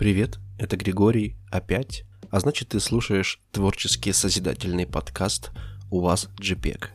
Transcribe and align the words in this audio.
Привет, 0.00 0.38
это 0.58 0.78
Григорий 0.78 1.36
опять, 1.50 2.04
а 2.30 2.40
значит 2.40 2.70
ты 2.70 2.80
слушаешь 2.80 3.38
творческий 3.52 4.14
созидательный 4.14 4.86
подкаст 4.86 5.50
«У 5.90 6.00
вас 6.00 6.30
JPEG». 6.40 6.86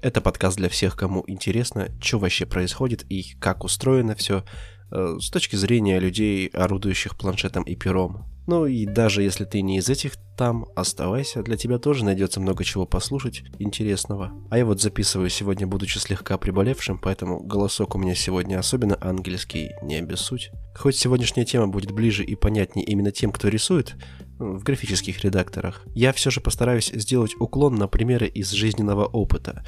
Это 0.00 0.22
подкаст 0.22 0.56
для 0.56 0.70
всех, 0.70 0.96
кому 0.96 1.24
интересно, 1.26 1.90
что 2.00 2.18
вообще 2.18 2.46
происходит 2.46 3.04
и 3.10 3.36
как 3.38 3.64
устроено 3.64 4.14
все 4.14 4.46
э, 4.90 5.18
с 5.20 5.28
точки 5.28 5.56
зрения 5.56 6.00
людей, 6.00 6.46
орудующих 6.46 7.18
планшетом 7.18 7.64
и 7.64 7.76
пером. 7.76 8.24
Ну 8.46 8.66
и 8.66 8.84
даже 8.84 9.22
если 9.22 9.44
ты 9.44 9.62
не 9.62 9.78
из 9.78 9.88
этих 9.88 10.16
там, 10.36 10.66
оставайся, 10.74 11.42
для 11.42 11.56
тебя 11.56 11.78
тоже 11.78 12.04
найдется 12.04 12.40
много 12.40 12.64
чего 12.64 12.86
послушать 12.86 13.44
интересного. 13.58 14.32
А 14.50 14.58
я 14.58 14.66
вот 14.66 14.80
записываю 14.80 15.30
сегодня, 15.30 15.66
будучи 15.66 15.98
слегка 15.98 16.36
приболевшим, 16.36 16.98
поэтому 16.98 17.40
голосок 17.40 17.94
у 17.94 17.98
меня 17.98 18.14
сегодня 18.14 18.58
особенно 18.58 18.98
ангельский, 19.00 19.70
не 19.82 19.96
обессудь. 19.96 20.50
Хоть 20.74 20.96
сегодняшняя 20.96 21.44
тема 21.44 21.68
будет 21.68 21.92
ближе 21.92 22.24
и 22.24 22.34
понятнее 22.34 22.84
именно 22.84 23.12
тем, 23.12 23.30
кто 23.30 23.48
рисует, 23.48 23.94
в 24.38 24.64
графических 24.64 25.22
редакторах. 25.22 25.82
Я 25.94 26.12
все 26.12 26.30
же 26.30 26.40
постараюсь 26.40 26.90
сделать 26.92 27.36
уклон 27.38 27.76
на 27.76 27.86
примеры 27.86 28.26
из 28.26 28.50
жизненного 28.50 29.04
опыта, 29.04 29.64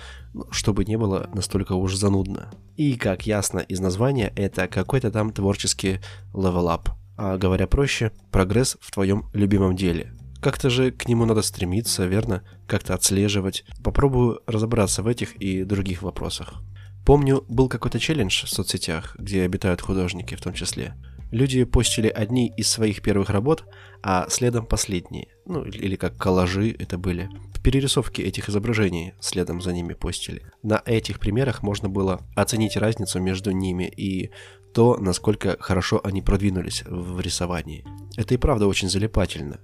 чтобы 0.50 0.84
не 0.84 0.98
было 0.98 1.30
настолько 1.32 1.72
уж 1.72 1.94
занудно. 1.94 2.50
И, 2.76 2.96
как 2.96 3.26
ясно 3.26 3.60
из 3.60 3.78
названия, 3.78 4.32
это 4.34 4.66
какой-то 4.66 5.12
там 5.12 5.32
творческий 5.32 6.00
level 6.34 6.78
up 6.78 6.95
а 7.16 7.36
говоря 7.38 7.66
проще, 7.66 8.12
прогресс 8.30 8.76
в 8.80 8.90
твоем 8.92 9.26
любимом 9.32 9.76
деле. 9.76 10.12
Как-то 10.40 10.70
же 10.70 10.90
к 10.90 11.08
нему 11.08 11.24
надо 11.24 11.42
стремиться, 11.42 12.06
верно? 12.06 12.44
Как-то 12.66 12.94
отслеживать. 12.94 13.64
Попробую 13.82 14.40
разобраться 14.46 15.02
в 15.02 15.08
этих 15.08 15.34
и 15.36 15.64
других 15.64 16.02
вопросах. 16.02 16.54
Помню, 17.04 17.44
был 17.48 17.68
какой-то 17.68 17.98
челлендж 17.98 18.44
в 18.44 18.48
соцсетях, 18.48 19.16
где 19.18 19.42
обитают 19.42 19.80
художники 19.80 20.34
в 20.34 20.40
том 20.42 20.52
числе. 20.52 20.94
Люди 21.30 21.64
постили 21.64 22.08
одни 22.08 22.52
из 22.56 22.68
своих 22.68 23.02
первых 23.02 23.30
работ, 23.30 23.64
а 24.02 24.26
следом 24.28 24.66
последние. 24.66 25.28
Ну, 25.44 25.64
или 25.64 25.96
как 25.96 26.16
коллажи 26.16 26.74
это 26.78 26.98
были. 26.98 27.28
Перерисовки 27.62 28.22
этих 28.22 28.48
изображений 28.48 29.14
следом 29.18 29.60
за 29.60 29.72
ними 29.72 29.94
постили. 29.94 30.42
На 30.62 30.80
этих 30.86 31.18
примерах 31.18 31.64
можно 31.64 31.88
было 31.88 32.20
оценить 32.36 32.76
разницу 32.76 33.20
между 33.20 33.50
ними 33.50 33.84
и 33.84 34.30
то, 34.76 34.98
насколько 34.98 35.56
хорошо 35.58 36.02
они 36.04 36.20
продвинулись 36.20 36.82
в 36.86 37.18
рисовании. 37.20 37.82
Это 38.18 38.34
и 38.34 38.36
правда 38.36 38.66
очень 38.66 38.90
залипательно. 38.90 39.58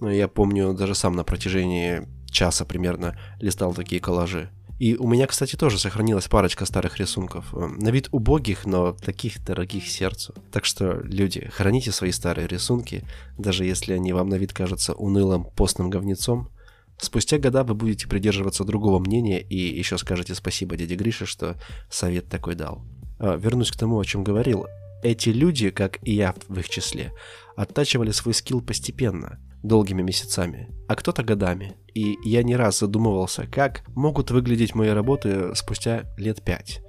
Но 0.00 0.10
я 0.10 0.28
помню, 0.28 0.74
даже 0.74 0.94
сам 0.94 1.16
на 1.16 1.24
протяжении 1.24 2.06
часа 2.30 2.66
примерно 2.66 3.18
листал 3.38 3.72
такие 3.72 4.02
коллажи. 4.02 4.50
И 4.78 4.96
у 4.96 5.08
меня, 5.08 5.26
кстати, 5.26 5.56
тоже 5.56 5.78
сохранилась 5.78 6.28
парочка 6.28 6.66
старых 6.66 6.98
рисунков. 6.98 7.54
Э, 7.54 7.68
на 7.68 7.88
вид 7.88 8.08
убогих, 8.12 8.66
но 8.66 8.92
таких 8.92 9.42
дорогих 9.42 9.88
сердцу. 9.88 10.34
Так 10.52 10.66
что, 10.66 11.00
люди, 11.04 11.50
храните 11.54 11.90
свои 11.90 12.12
старые 12.12 12.46
рисунки, 12.46 13.04
даже 13.38 13.64
если 13.64 13.94
они 13.94 14.12
вам 14.12 14.28
на 14.28 14.34
вид 14.34 14.52
кажутся 14.52 14.92
унылым 14.92 15.44
постным 15.44 15.88
говнецом. 15.88 16.50
Спустя 16.98 17.38
года 17.38 17.64
вы 17.64 17.74
будете 17.74 18.06
придерживаться 18.06 18.64
другого 18.64 18.98
мнения 18.98 19.40
и 19.40 19.56
еще 19.56 19.96
скажете 19.96 20.34
спасибо 20.34 20.76
дяде 20.76 20.96
Грише, 20.96 21.24
что 21.24 21.56
совет 21.88 22.28
такой 22.28 22.56
дал. 22.56 22.84
А, 23.20 23.36
вернусь 23.36 23.70
к 23.70 23.76
тому, 23.76 24.00
о 24.00 24.04
чем 24.04 24.24
говорил. 24.24 24.66
Эти 25.02 25.28
люди, 25.28 25.70
как 25.70 25.98
и 26.02 26.14
я 26.14 26.34
в 26.48 26.58
их 26.58 26.68
числе, 26.68 27.12
оттачивали 27.54 28.10
свой 28.10 28.34
скилл 28.34 28.60
постепенно, 28.60 29.38
долгими 29.62 30.02
месяцами, 30.02 30.70
а 30.88 30.96
кто-то 30.96 31.22
годами. 31.22 31.76
И 31.94 32.16
я 32.24 32.42
не 32.42 32.56
раз 32.56 32.80
задумывался, 32.80 33.46
как 33.46 33.86
могут 33.88 34.30
выглядеть 34.30 34.74
мои 34.74 34.88
работы 34.88 35.54
спустя 35.54 36.04
лет 36.16 36.42
пять. 36.42 36.82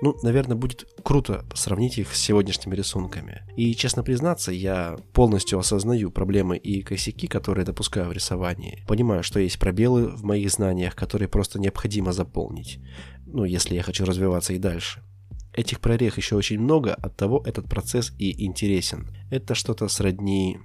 Ну, 0.00 0.16
наверное, 0.24 0.56
будет 0.56 0.84
круто 1.04 1.44
сравнить 1.54 1.96
их 1.96 2.12
с 2.12 2.20
сегодняшними 2.20 2.74
рисунками. 2.74 3.42
И, 3.56 3.72
честно 3.76 4.02
признаться, 4.02 4.50
я 4.50 4.96
полностью 5.12 5.60
осознаю 5.60 6.10
проблемы 6.10 6.56
и 6.56 6.82
косяки, 6.82 7.28
которые 7.28 7.64
допускаю 7.64 8.08
в 8.08 8.12
рисовании. 8.12 8.84
Понимаю, 8.88 9.22
что 9.22 9.38
есть 9.38 9.60
пробелы 9.60 10.08
в 10.08 10.24
моих 10.24 10.50
знаниях, 10.50 10.96
которые 10.96 11.28
просто 11.28 11.60
необходимо 11.60 12.12
заполнить. 12.12 12.80
Ну, 13.26 13.44
если 13.44 13.76
я 13.76 13.82
хочу 13.84 14.04
развиваться 14.04 14.52
и 14.54 14.58
дальше. 14.58 15.04
Этих 15.52 15.80
прорех 15.80 16.16
еще 16.16 16.36
очень 16.36 16.60
много, 16.60 16.94
от 16.94 17.16
того 17.16 17.42
этот 17.44 17.68
процесс 17.68 18.12
и 18.18 18.44
интересен. 18.44 19.08
Это 19.30 19.54
что-то 19.54 19.88
сродни 19.88 20.58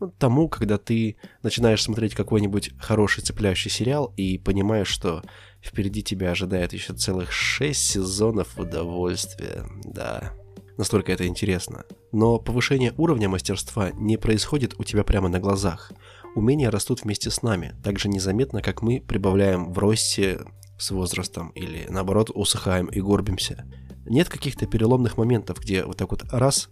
ну, 0.00 0.12
тому, 0.18 0.48
когда 0.48 0.78
ты 0.78 1.16
начинаешь 1.42 1.82
смотреть 1.82 2.14
какой-нибудь 2.14 2.72
хороший 2.78 3.22
цепляющий 3.22 3.70
сериал 3.70 4.12
и 4.16 4.38
понимаешь, 4.38 4.88
что 4.88 5.22
впереди 5.62 6.02
тебя 6.02 6.30
ожидает 6.30 6.72
еще 6.72 6.92
целых 6.94 7.32
шесть 7.32 7.84
сезонов 7.84 8.58
удовольствия. 8.58 9.64
Да, 9.84 10.32
настолько 10.76 11.12
это 11.12 11.26
интересно. 11.26 11.84
Но 12.12 12.38
повышение 12.38 12.92
уровня 12.96 13.28
мастерства 13.28 13.92
не 13.92 14.16
происходит 14.16 14.74
у 14.78 14.84
тебя 14.84 15.04
прямо 15.04 15.28
на 15.28 15.40
глазах. 15.40 15.92
Умения 16.34 16.70
растут 16.70 17.04
вместе 17.04 17.30
с 17.30 17.42
нами, 17.42 17.74
так 17.82 17.98
же 17.98 18.08
незаметно, 18.08 18.60
как 18.60 18.82
мы 18.82 19.00
прибавляем 19.00 19.72
в 19.72 19.78
росте 19.78 20.40
с 20.78 20.90
возрастом 20.90 21.50
или 21.50 21.86
наоборот 21.88 22.30
усыхаем 22.34 22.86
и 22.86 23.00
горбимся. 23.00 23.64
Нет 24.06 24.28
каких-то 24.28 24.66
переломных 24.66 25.16
моментов, 25.16 25.60
где 25.60 25.84
вот 25.84 25.96
так 25.96 26.10
вот 26.10 26.24
раз, 26.30 26.68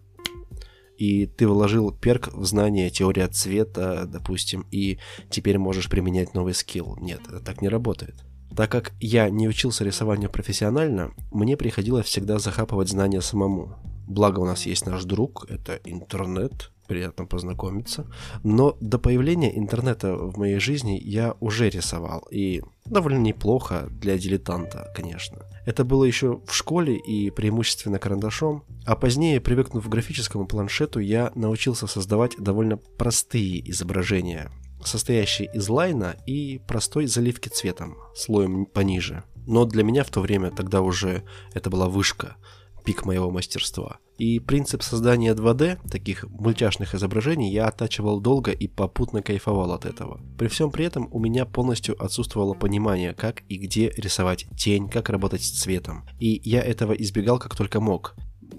и 0.97 1.27
ты 1.27 1.49
вложил 1.49 1.91
перк 1.91 2.33
в 2.33 2.45
знание 2.45 2.91
теория 2.91 3.27
цвета, 3.29 4.05
допустим, 4.07 4.67
и 4.71 4.99
теперь 5.31 5.59
можешь 5.59 5.89
применять 5.89 6.35
новый 6.35 6.55
скилл. 6.55 6.97
Нет, 7.01 7.21
это 7.27 7.41
так 7.41 7.63
не 7.63 7.69
работает. 7.69 8.15
Так 8.55 8.71
как 8.71 8.93
я 9.01 9.31
не 9.31 9.49
учился 9.49 9.85
рисованию 9.85 10.31
профессионально, 10.31 11.13
мне 11.31 11.57
приходилось 11.57 12.07
всегда 12.07 12.39
захапывать 12.39 12.89
знания 12.89 13.23
самому. 13.23 13.77
Благо 14.07 14.41
у 14.41 14.45
нас 14.45 14.67
есть 14.67 14.87
наш 14.87 15.05
друг, 15.05 15.47
это 15.49 15.81
интернет, 15.85 16.71
приятно 16.87 17.25
познакомиться. 17.25 18.07
Но 18.43 18.77
до 18.81 18.99
появления 18.99 19.59
интернета 19.59 20.15
в 20.15 20.37
моей 20.39 20.59
жизни 20.59 21.01
я 21.03 21.35
уже 21.41 21.71
рисовал, 21.71 22.29
и 22.31 22.63
довольно 22.85 23.19
неплохо 23.19 23.89
для 23.91 24.19
дилетанта, 24.19 24.93
конечно. 24.95 25.47
Это 25.65 25.85
было 25.85 26.05
еще 26.05 26.41
в 26.47 26.55
школе 26.55 26.97
и 26.97 27.31
преимущественно 27.31 27.99
карандашом, 27.99 28.65
а 28.85 28.97
позднее, 28.97 29.41
привыкнув 29.41 29.87
к 29.87 29.89
графическому 29.89 30.47
планшету, 30.47 30.99
я 30.99 31.31
научился 31.35 31.87
создавать 31.87 32.33
довольно 32.39 32.77
простые 32.77 33.71
изображения, 33.71 34.51
состоящие 34.85 35.53
из 35.55 35.69
лайна 35.69 36.17
и 36.27 36.61
простой 36.67 37.07
заливки 37.07 37.49
цветом, 37.49 37.97
слоем 38.15 38.67
пониже. 38.67 39.23
Но 39.47 39.65
для 39.65 39.85
меня 39.85 40.05
в 40.05 40.11
то 40.11 40.21
время 40.21 40.51
тогда 40.51 40.83
уже 40.83 41.23
это 41.55 41.71
была 41.71 41.89
вышка, 41.89 42.37
пик 42.85 43.05
моего 43.05 43.31
мастерства. 43.31 43.99
И 44.19 44.39
принцип 44.39 44.83
создания 44.83 45.35
2D, 45.35 45.89
таких 45.91 46.25
мультяшных 46.29 46.95
изображений, 46.95 47.51
я 47.51 47.67
оттачивал 47.67 48.21
долго 48.21 48.53
и 48.53 48.69
попутно 48.69 49.23
кайфовал 49.23 49.73
от 49.73 49.85
этого. 49.85 50.21
При 50.39 50.49
всем 50.49 50.71
при 50.71 50.85
этом 50.85 51.09
у 51.11 51.19
меня 51.19 51.45
полностью 51.45 52.01
отсутствовало 52.03 52.55
понимание, 52.55 53.15
как 53.15 53.43
и 53.49 53.57
где 53.57 53.91
рисовать 53.91 54.47
тень, 54.57 54.89
как 54.89 55.09
работать 55.09 55.43
с 55.43 55.51
цветом. 55.51 56.05
И 56.21 56.41
я 56.45 56.63
этого 56.63 56.93
избегал 56.93 57.39
как 57.39 57.57
только 57.57 57.81
мог. 57.81 58.15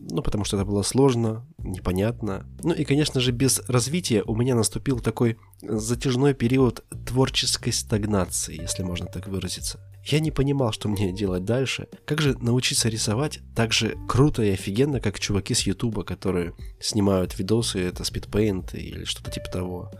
Ну, 0.09 0.21
потому 0.21 0.43
что 0.43 0.57
это 0.57 0.65
было 0.65 0.81
сложно, 0.81 1.45
непонятно. 1.59 2.45
Ну 2.63 2.73
и, 2.73 2.83
конечно 2.83 3.21
же, 3.21 3.31
без 3.31 3.59
развития 3.67 4.23
у 4.23 4.35
меня 4.35 4.55
наступил 4.55 4.99
такой 4.99 5.37
затяжной 5.61 6.33
период 6.33 6.83
творческой 7.05 7.71
стагнации, 7.71 8.59
если 8.59 8.83
можно 8.83 9.05
так 9.05 9.27
выразиться. 9.27 9.79
Я 10.05 10.19
не 10.19 10.31
понимал, 10.31 10.73
что 10.73 10.89
мне 10.89 11.13
делать 11.13 11.45
дальше. 11.45 11.87
Как 12.05 12.21
же 12.21 12.37
научиться 12.39 12.89
рисовать 12.89 13.39
так 13.55 13.71
же 13.71 13.95
круто 14.07 14.43
и 14.43 14.49
офигенно, 14.51 14.99
как 14.99 15.19
чуваки 15.19 15.53
с 15.53 15.61
Ютуба, 15.61 16.03
которые 16.03 16.53
снимают 16.79 17.37
видосы, 17.39 17.79
это 17.79 18.03
спидпейнт 18.03 18.75
или 18.75 19.05
что-то 19.05 19.31
типа 19.31 19.49
того. 19.49 19.91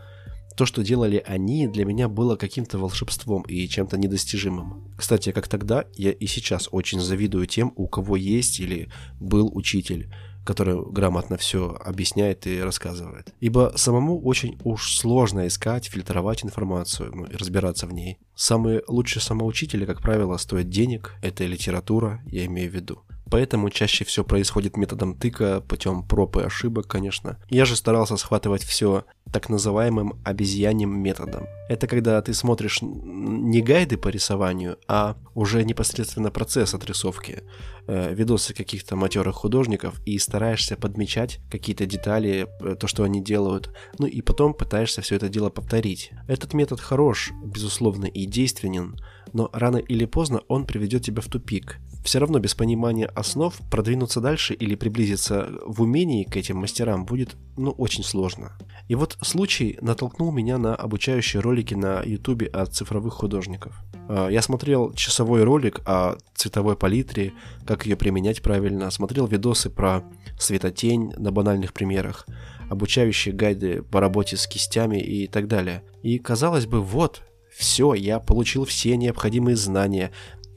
То, 0.56 0.66
что 0.66 0.84
делали 0.84 1.22
они, 1.26 1.66
для 1.66 1.84
меня 1.84 2.08
было 2.08 2.36
каким-то 2.36 2.78
волшебством 2.78 3.42
и 3.42 3.66
чем-то 3.66 3.96
недостижимым. 3.96 4.94
Кстати, 4.96 5.32
как 5.32 5.48
тогда, 5.48 5.86
я 5.96 6.12
и 6.12 6.26
сейчас 6.26 6.68
очень 6.70 7.00
завидую 7.00 7.46
тем, 7.46 7.72
у 7.74 7.88
кого 7.88 8.16
есть 8.16 8.60
или 8.60 8.88
был 9.18 9.50
учитель, 9.52 10.12
который 10.44 10.80
грамотно 10.90 11.36
все 11.36 11.76
объясняет 11.84 12.46
и 12.46 12.60
рассказывает. 12.60 13.32
Ибо 13.40 13.72
самому 13.76 14.20
очень 14.20 14.58
уж 14.64 14.96
сложно 14.96 15.46
искать, 15.46 15.86
фильтровать 15.86 16.44
информацию 16.44 17.12
ну, 17.14 17.24
и 17.24 17.36
разбираться 17.36 17.86
в 17.86 17.92
ней. 17.92 18.18
Самые 18.34 18.82
лучшие 18.88 19.22
самоучители, 19.22 19.86
как 19.86 20.00
правило, 20.02 20.36
стоят 20.36 20.68
денег, 20.68 21.14
это 21.22 21.44
литература, 21.46 22.22
я 22.26 22.44
имею 22.46 22.70
в 22.70 22.74
виду. 22.74 23.02
Поэтому 23.30 23.70
чаще 23.70 24.04
все 24.04 24.24
происходит 24.24 24.76
методом 24.76 25.14
тыка, 25.14 25.60
путем 25.60 26.06
проб 26.06 26.36
и 26.36 26.42
ошибок, 26.42 26.86
конечно. 26.86 27.38
Я 27.48 27.64
же 27.64 27.76
старался 27.76 28.16
схватывать 28.16 28.62
все 28.62 29.04
так 29.32 29.48
называемым 29.48 30.20
обезьяним 30.24 30.96
методом. 30.96 31.46
Это 31.68 31.86
когда 31.86 32.20
ты 32.22 32.34
смотришь 32.34 32.78
не 32.82 33.62
гайды 33.62 33.96
по 33.96 34.08
рисованию, 34.08 34.78
а 34.86 35.16
уже 35.34 35.64
непосредственно 35.64 36.30
процесс 36.30 36.74
отрисовки, 36.74 37.42
э, 37.86 38.14
видосы 38.14 38.54
каких-то 38.54 38.96
матерых 38.96 39.34
художников 39.34 40.00
и 40.06 40.18
стараешься 40.18 40.76
подмечать 40.76 41.40
какие-то 41.50 41.86
детали, 41.86 42.46
э, 42.60 42.76
то, 42.76 42.86
что 42.86 43.02
они 43.02 43.22
делают, 43.22 43.74
ну 43.98 44.06
и 44.06 44.20
потом 44.20 44.54
пытаешься 44.54 45.02
все 45.02 45.16
это 45.16 45.28
дело 45.28 45.50
повторить. 45.50 46.12
Этот 46.28 46.54
метод 46.54 46.80
хорош, 46.80 47.32
безусловно, 47.44 48.06
и 48.06 48.26
действенен, 48.26 48.96
но 49.34 49.50
рано 49.52 49.76
или 49.76 50.06
поздно 50.06 50.40
он 50.48 50.64
приведет 50.64 51.02
тебя 51.02 51.20
в 51.20 51.26
тупик. 51.26 51.78
Все 52.04 52.20
равно 52.20 52.38
без 52.38 52.54
понимания 52.54 53.06
основ 53.06 53.54
продвинуться 53.70 54.20
дальше 54.20 54.54
или 54.54 54.76
приблизиться 54.76 55.50
в 55.66 55.82
умении 55.82 56.24
к 56.24 56.36
этим 56.36 56.58
мастерам 56.58 57.04
будет, 57.04 57.36
ну, 57.56 57.72
очень 57.72 58.04
сложно. 58.04 58.52
И 58.88 58.94
вот 58.94 59.18
случай 59.22 59.76
натолкнул 59.80 60.30
меня 60.32 60.56
на 60.56 60.74
обучающие 60.74 61.42
ролики 61.42 61.74
на 61.74 62.02
ютубе 62.02 62.46
от 62.46 62.74
цифровых 62.74 63.14
художников. 63.14 63.74
А, 64.08 64.28
я 64.28 64.40
смотрел 64.40 64.92
часовой 64.92 65.42
ролик 65.42 65.80
о 65.84 66.16
цветовой 66.34 66.76
палитре, 66.76 67.32
как 67.66 67.86
ее 67.86 67.96
применять 67.96 68.40
правильно, 68.40 68.90
смотрел 68.90 69.26
видосы 69.26 69.68
про 69.68 70.04
светотень 70.38 71.12
на 71.16 71.32
банальных 71.32 71.72
примерах, 71.72 72.26
обучающие 72.70 73.34
гайды 73.34 73.82
по 73.82 74.00
работе 74.00 74.36
с 74.36 74.46
кистями 74.46 75.00
и 75.00 75.26
так 75.26 75.48
далее. 75.48 75.82
И 76.02 76.18
казалось 76.18 76.66
бы, 76.66 76.80
вот, 76.80 77.22
все, 77.56 77.94
я 77.94 78.18
получил 78.18 78.64
все 78.64 78.96
необходимые 78.96 79.56
знания 79.56 80.10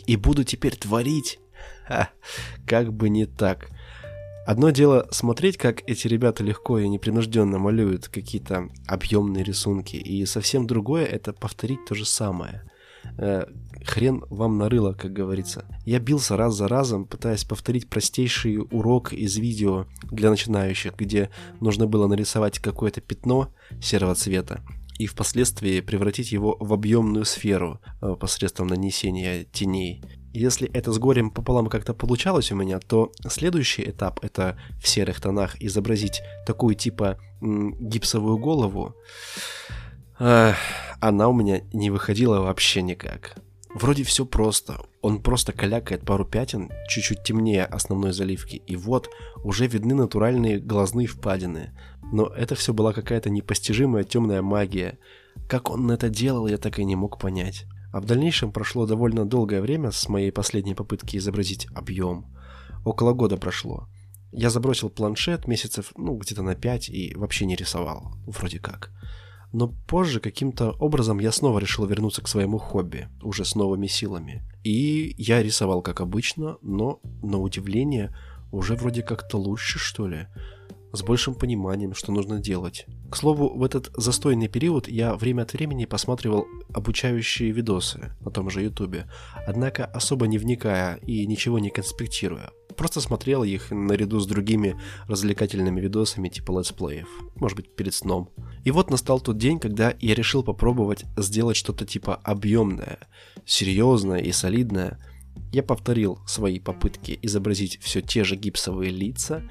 и 0.06 0.16
буду 0.16 0.44
теперь 0.44 0.76
творить. 0.76 1.40
Ха, 1.86 2.10
как 2.66 2.94
бы 2.94 3.10
не 3.10 3.26
так. 3.26 3.70
Одно 4.46 4.70
дело 4.70 5.08
смотреть, 5.12 5.58
как 5.58 5.82
эти 5.90 6.08
ребята 6.08 6.44
легко 6.44 6.80
и 6.80 6.88
непринужденно 6.88 7.60
малюют 7.60 8.08
какие-то 8.08 8.70
объемные 8.88 9.44
рисунки, 9.44 9.98
и 9.98 10.26
совсем 10.26 10.66
другое 10.66 11.06
это 11.06 11.34
повторить 11.34 11.86
то 11.86 11.96
же 11.96 12.06
самое. 12.06 12.64
Э, 13.18 13.46
хрен 13.86 14.24
вам 14.30 14.58
нарыло, 14.58 14.94
как 14.94 15.12
говорится. 15.12 15.66
Я 15.86 16.00
бился 16.00 16.38
раз 16.38 16.56
за 16.56 16.68
разом, 16.68 17.06
пытаясь 17.06 17.44
повторить 17.44 17.90
простейший 17.90 18.60
урок 18.72 19.12
из 19.12 19.38
видео 19.38 19.86
для 20.12 20.30
начинающих, 20.30 20.96
где 20.96 21.30
нужно 21.60 21.88
было 21.88 22.08
нарисовать 22.08 22.60
какое-то 22.60 23.02
пятно 23.02 23.54
серого 23.82 24.16
цвета, 24.16 24.64
и 24.98 25.08
впоследствии 25.08 25.82
превратить 25.82 26.32
его 26.32 26.58
в 26.60 26.74
объемную 26.74 27.26
сферу 27.26 27.80
э, 28.02 28.16
посредством 28.20 28.68
нанесения 28.68 29.44
теней. 29.46 30.04
Если 30.34 30.70
это 30.72 30.92
с 30.92 31.00
горем 31.00 31.32
пополам 31.32 31.68
как-то 31.68 31.94
получалось 31.94 32.52
у 32.52 32.56
меня, 32.56 32.80
то 32.80 33.12
следующий 33.28 33.84
этап 33.84 34.24
это 34.24 34.60
в 34.82 34.88
серых 34.88 35.20
тонах 35.20 35.60
изобразить 35.62 36.22
такую 36.46 36.76
типа 36.76 37.18
гипсовую 37.42 38.38
голову. 38.38 38.96
Она 40.20 41.28
у 41.28 41.34
меня 41.34 41.62
не 41.74 41.90
выходила 41.90 42.42
вообще 42.42 42.82
никак. 42.82 43.36
Вроде 43.74 44.04
все 44.04 44.26
просто. 44.26 44.80
Он 45.02 45.22
просто 45.22 45.52
калякает 45.52 46.06
пару 46.06 46.26
пятен, 46.26 46.72
чуть-чуть 46.88 47.24
темнее 47.24 47.66
основной 47.66 48.14
заливки, 48.14 48.62
и 48.66 48.76
вот 48.76 49.10
уже 49.44 49.68
видны 49.68 49.94
натуральные 49.94 50.60
глазные 50.60 51.08
впадины. 51.08 51.72
Но 52.12 52.28
это 52.28 52.56
все 52.56 52.74
была 52.74 52.94
какая-то 52.94 53.30
непостижимая 53.30 54.04
темная 54.04 54.42
магия. 54.42 54.98
Как 55.48 55.70
он 55.70 55.92
это 55.92 56.10
делал, 56.10 56.48
я 56.48 56.58
так 56.58 56.80
и 56.80 56.86
не 56.86 56.96
мог 56.96 57.20
понять. 57.20 57.66
А 57.92 58.02
в 58.02 58.06
дальнейшем 58.06 58.52
прошло 58.52 58.86
довольно 58.86 59.26
долгое 59.26 59.62
время 59.62 59.92
с 59.92 60.08
моей 60.10 60.32
последней 60.32 60.76
попытки 60.76 61.18
изобразить 61.18 61.68
объем. 61.76 62.26
Около 62.86 63.14
года 63.14 63.38
прошло. 63.38 63.88
Я 64.32 64.50
забросил 64.50 64.90
планшет 64.90 65.48
месяцев, 65.48 65.92
ну, 65.96 66.16
где-то 66.16 66.42
на 66.42 66.56
5 66.56 66.90
и 66.90 67.14
вообще 67.16 67.46
не 67.46 67.56
рисовал. 67.56 68.14
Вроде 68.26 68.60
как. 68.60 68.92
Но 69.54 69.70
позже 69.88 70.20
каким-то 70.20 70.72
образом 70.72 71.20
я 71.20 71.32
снова 71.32 71.60
решил 71.60 71.86
вернуться 71.86 72.22
к 72.22 72.28
своему 72.28 72.58
хобби, 72.58 73.08
уже 73.22 73.46
с 73.46 73.56
новыми 73.56 73.88
силами. 73.88 74.44
И 74.64 75.16
я 75.18 75.42
рисовал 75.42 75.82
как 75.82 76.02
обычно, 76.02 76.58
но, 76.62 77.00
на 77.24 77.40
удивление, 77.40 78.16
уже 78.52 78.76
вроде 78.76 79.04
как-то 79.04 79.38
лучше, 79.38 79.80
что 79.80 80.08
ли 80.08 80.28
с 80.98 81.04
большим 81.04 81.36
пониманием, 81.36 81.94
что 81.94 82.12
нужно 82.12 82.40
делать. 82.40 82.86
К 83.10 83.16
слову, 83.16 83.58
в 83.58 83.64
этот 83.64 83.92
застойный 83.96 84.48
период 84.48 84.88
я 84.88 85.16
время 85.16 85.44
от 85.44 85.54
времени 85.54 85.86
посматривал 85.86 86.46
обучающие 86.74 87.52
видосы 87.52 88.12
на 88.20 88.32
том 88.32 88.50
же 88.50 88.64
ютубе, 88.64 89.10
однако 89.46 89.86
особо 89.86 90.28
не 90.28 90.38
вникая 90.38 90.96
и 90.98 91.26
ничего 91.26 91.60
не 91.60 91.70
конспектируя. 91.70 92.52
Просто 92.76 93.02
смотрел 93.02 93.44
их 93.44 93.72
наряду 93.72 94.20
с 94.20 94.28
другими 94.28 94.80
развлекательными 95.08 95.82
видосами 95.82 96.30
типа 96.30 96.60
летсплеев, 96.60 97.08
может 97.36 97.56
быть 97.56 97.76
перед 97.76 97.94
сном. 97.94 98.30
И 98.64 98.72
вот 98.72 98.92
настал 98.92 99.20
тот 99.20 99.38
день, 99.38 99.60
когда 99.60 99.96
я 100.00 100.14
решил 100.14 100.44
попробовать 100.44 101.06
сделать 101.18 101.58
что-то 101.58 101.86
типа 101.86 102.16
объемное, 102.16 103.00
серьезное 103.46 104.20
и 104.20 104.32
солидное. 104.32 105.00
Я 105.52 105.64
повторил 105.64 106.20
свои 106.28 106.60
попытки 106.60 107.18
изобразить 107.22 107.80
все 107.82 108.02
те 108.02 108.24
же 108.24 108.36
гипсовые 108.36 108.92
лица, 108.92 109.44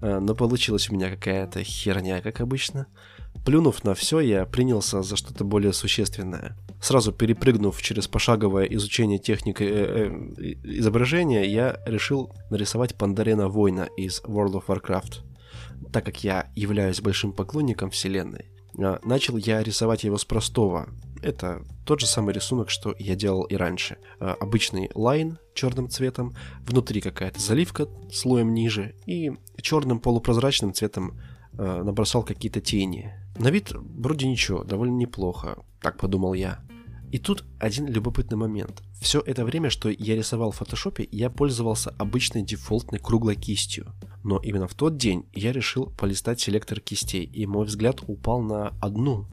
но 0.00 0.34
получилась 0.34 0.90
у 0.90 0.94
меня 0.94 1.10
какая-то 1.10 1.62
херня, 1.62 2.20
как 2.20 2.40
обычно. 2.40 2.86
Плюнув 3.44 3.84
на 3.84 3.94
все, 3.94 4.20
я 4.20 4.44
принялся 4.44 5.02
за 5.02 5.16
что-то 5.16 5.44
более 5.44 5.72
существенное. 5.72 6.56
Сразу 6.80 7.12
перепрыгнув 7.12 7.80
через 7.80 8.08
пошаговое 8.08 8.64
изучение 8.64 9.18
техники 9.18 9.62
э, 9.62 10.10
э, 10.36 10.54
изображения, 10.78 11.44
я 11.44 11.80
решил 11.86 12.32
нарисовать 12.50 12.96
Пандарена 12.96 13.48
Война 13.48 13.88
из 13.96 14.20
World 14.22 14.54
of 14.54 14.66
Warcraft. 14.66 15.22
Так 15.92 16.04
как 16.04 16.24
я 16.24 16.50
являюсь 16.54 17.00
большим 17.00 17.32
поклонником 17.32 17.90
вселенной, 17.90 18.46
э, 18.78 18.98
начал 19.04 19.36
я 19.36 19.62
рисовать 19.62 20.04
его 20.04 20.18
с 20.18 20.24
простого, 20.24 20.88
это 21.26 21.62
тот 21.84 22.00
же 22.00 22.06
самый 22.06 22.32
рисунок, 22.32 22.70
что 22.70 22.94
я 22.98 23.16
делал 23.16 23.42
и 23.42 23.56
раньше. 23.56 23.98
Э, 24.20 24.34
обычный 24.40 24.90
line 24.94 25.38
черным 25.54 25.88
цветом, 25.88 26.36
внутри 26.60 27.00
какая-то 27.00 27.40
заливка 27.40 27.88
слоем 28.12 28.54
ниже 28.54 28.94
и 29.06 29.32
черным 29.60 29.98
полупрозрачным 29.98 30.72
цветом 30.72 31.18
э, 31.58 31.82
набросал 31.82 32.22
какие-то 32.22 32.60
тени. 32.60 33.12
На 33.38 33.50
вид 33.50 33.72
вроде 33.72 34.28
ничего, 34.28 34.62
довольно 34.62 34.94
неплохо, 34.94 35.58
так 35.80 35.98
подумал 35.98 36.34
я. 36.34 36.60
И 37.10 37.18
тут 37.18 37.44
один 37.58 37.86
любопытный 37.86 38.36
момент. 38.36 38.82
Все 39.00 39.20
это 39.20 39.44
время, 39.44 39.70
что 39.70 39.88
я 39.88 40.16
рисовал 40.16 40.52
в 40.52 40.56
фотошопе, 40.56 41.08
я 41.10 41.30
пользовался 41.30 41.90
обычной 41.98 42.42
дефолтной 42.42 42.98
круглой 42.98 43.36
кистью. 43.36 43.92
Но 44.22 44.38
именно 44.38 44.66
в 44.68 44.74
тот 44.74 44.96
день 44.96 45.24
я 45.32 45.52
решил 45.52 45.86
полистать 45.86 46.40
селектор 46.40 46.80
кистей, 46.80 47.24
и 47.24 47.46
мой 47.46 47.66
взгляд 47.66 48.00
упал 48.06 48.42
на 48.42 48.74
одну 48.80 49.26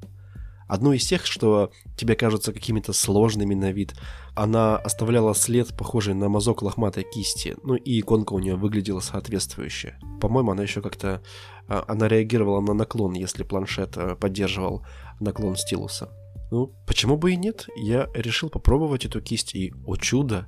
Одну 0.73 0.91
из 0.91 1.05
тех, 1.05 1.27
что 1.27 1.69
тебе 1.95 2.15
кажутся 2.15 2.51
какими-то 2.51 2.93
сложными 2.93 3.53
на 3.53 3.71
вид. 3.71 3.93
Она 4.33 4.75
оставляла 4.75 5.35
след, 5.35 5.77
похожий 5.77 6.15
на 6.15 6.29
мазок 6.29 6.63
лохматой 6.63 7.03
кисти, 7.03 7.55
ну 7.61 7.75
и 7.75 7.99
иконка 7.99 8.33
у 8.33 8.39
нее 8.39 8.55
выглядела 8.55 8.99
соответствующая. 8.99 9.99
По-моему, 10.19 10.49
она 10.49 10.63
еще 10.63 10.81
как-то... 10.81 11.21
А, 11.67 11.85
она 11.87 12.07
реагировала 12.07 12.59
на 12.59 12.73
наклон, 12.73 13.13
если 13.13 13.43
планшет 13.43 13.97
э, 13.97 14.15
поддерживал 14.15 14.83
наклон 15.19 15.57
стилуса. 15.57 16.09
Ну, 16.49 16.73
почему 16.87 17.17
бы 17.17 17.33
и 17.33 17.35
нет? 17.35 17.67
Я 17.75 18.09
решил 18.15 18.49
попробовать 18.49 19.05
эту 19.05 19.21
кисть, 19.21 19.53
и, 19.53 19.71
о 19.85 19.95
чудо, 19.95 20.47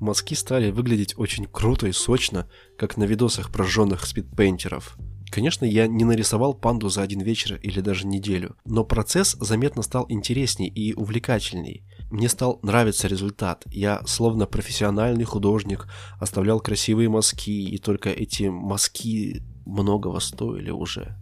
мазки 0.00 0.34
стали 0.34 0.72
выглядеть 0.72 1.16
очень 1.16 1.46
круто 1.46 1.86
и 1.86 1.92
сочно, 1.92 2.50
как 2.76 2.96
на 2.96 3.04
видосах 3.04 3.52
прожженных 3.52 4.04
спидпейнтеров. 4.04 4.98
Конечно, 5.30 5.64
я 5.64 5.86
не 5.86 6.04
нарисовал 6.04 6.54
панду 6.54 6.88
за 6.88 7.02
один 7.02 7.20
вечер 7.20 7.58
или 7.62 7.80
даже 7.80 8.06
неделю, 8.06 8.56
но 8.64 8.84
процесс 8.84 9.36
заметно 9.38 9.82
стал 9.82 10.06
интересней 10.08 10.68
и 10.68 10.92
увлекательней. 10.92 11.84
Мне 12.10 12.28
стал 12.28 12.58
нравиться 12.62 13.06
результат. 13.06 13.62
Я, 13.66 14.02
словно 14.06 14.46
профессиональный 14.46 15.24
художник, 15.24 15.86
оставлял 16.18 16.58
красивые 16.58 17.08
мазки, 17.08 17.62
и 17.62 17.78
только 17.78 18.10
эти 18.10 18.44
мазки 18.44 19.42
многого 19.64 20.18
стоили 20.18 20.70
уже. 20.70 21.16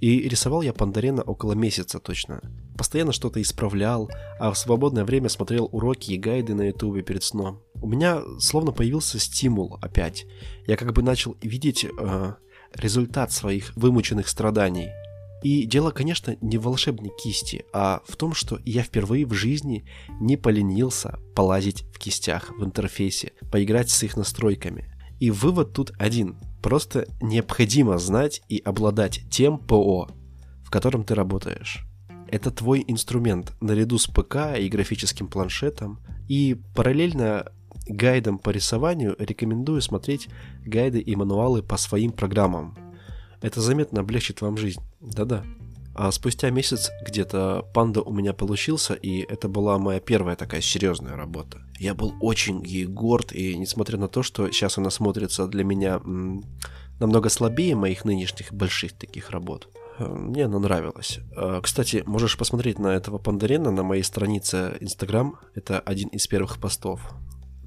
И 0.00 0.28
рисовал 0.28 0.62
я 0.62 0.72
Пандарена 0.72 1.22
около 1.22 1.52
месяца 1.52 2.00
точно. 2.00 2.40
Постоянно 2.76 3.12
что-то 3.12 3.40
исправлял, 3.40 4.10
а 4.38 4.52
в 4.52 4.58
свободное 4.58 5.04
время 5.04 5.28
смотрел 5.28 5.68
уроки 5.72 6.12
и 6.12 6.18
гайды 6.18 6.54
на 6.54 6.62
ютубе 6.62 7.02
перед 7.02 7.22
сном. 7.22 7.62
У 7.80 7.86
меня 7.86 8.20
словно 8.38 8.72
появился 8.72 9.18
стимул 9.18 9.78
опять. 9.80 10.26
Я 10.66 10.76
как 10.76 10.92
бы 10.92 11.02
начал 11.02 11.36
видеть 11.40 11.84
э, 11.84 12.34
результат 12.76 13.32
своих 13.32 13.74
вымученных 13.76 14.28
страданий. 14.28 14.90
И 15.42 15.64
дело, 15.64 15.90
конечно, 15.90 16.36
не 16.40 16.58
в 16.58 16.62
волшебной 16.62 17.10
кисти, 17.22 17.64
а 17.72 18.00
в 18.06 18.16
том, 18.16 18.34
что 18.34 18.58
я 18.64 18.82
впервые 18.82 19.26
в 19.26 19.32
жизни 19.32 19.86
не 20.20 20.36
поленился 20.36 21.18
полазить 21.34 21.82
в 21.94 21.98
кистях 21.98 22.50
в 22.58 22.64
интерфейсе, 22.64 23.32
поиграть 23.52 23.90
с 23.90 24.02
их 24.02 24.16
настройками. 24.16 24.92
И 25.20 25.30
вывод 25.30 25.72
тут 25.72 25.92
один. 25.98 26.36
Просто 26.62 27.06
необходимо 27.20 27.98
знать 27.98 28.42
и 28.48 28.58
обладать 28.58 29.22
тем 29.30 29.58
ПО, 29.58 30.08
в 30.64 30.70
котором 30.70 31.04
ты 31.04 31.14
работаешь. 31.14 31.86
Это 32.28 32.50
твой 32.50 32.84
инструмент 32.86 33.54
наряду 33.60 33.98
с 33.98 34.06
ПК 34.06 34.58
и 34.58 34.68
графическим 34.68 35.28
планшетом. 35.28 36.00
И 36.28 36.60
параллельно 36.74 37.52
гайдам 37.86 38.38
по 38.38 38.50
рисованию 38.50 39.16
рекомендую 39.18 39.80
смотреть 39.80 40.28
гайды 40.64 41.00
и 41.00 41.16
мануалы 41.16 41.62
по 41.62 41.76
своим 41.76 42.12
программам. 42.12 42.76
Это 43.40 43.60
заметно 43.60 44.00
облегчит 44.00 44.40
вам 44.40 44.56
жизнь. 44.56 44.80
Да-да. 45.00 45.44
А 45.94 46.12
спустя 46.12 46.50
месяц 46.50 46.90
где-то 47.06 47.64
панда 47.72 48.02
у 48.02 48.12
меня 48.12 48.34
получился, 48.34 48.92
и 48.92 49.20
это 49.20 49.48
была 49.48 49.78
моя 49.78 49.98
первая 49.98 50.36
такая 50.36 50.60
серьезная 50.60 51.16
работа. 51.16 51.62
Я 51.78 51.94
был 51.94 52.12
очень 52.20 52.62
ей 52.66 52.84
горд, 52.84 53.32
и 53.32 53.56
несмотря 53.56 53.96
на 53.98 54.08
то, 54.08 54.22
что 54.22 54.50
сейчас 54.50 54.76
она 54.76 54.90
смотрится 54.90 55.46
для 55.46 55.64
меня 55.64 55.94
м- 56.04 56.44
намного 57.00 57.30
слабее 57.30 57.74
моих 57.76 58.04
нынешних 58.04 58.52
больших 58.52 58.92
таких 58.92 59.30
работ, 59.30 59.68
Мне 59.98 60.44
она 60.44 60.58
нравилась. 60.58 61.20
Э, 61.34 61.60
кстати, 61.62 62.02
можешь 62.06 62.36
посмотреть 62.36 62.78
на 62.78 62.88
этого 62.88 63.16
пандарена 63.18 63.70
на 63.70 63.82
моей 63.82 64.02
странице 64.02 64.76
Instagram. 64.80 65.36
Это 65.54 65.80
один 65.80 66.08
из 66.08 66.26
первых 66.26 66.58
постов. 66.58 67.00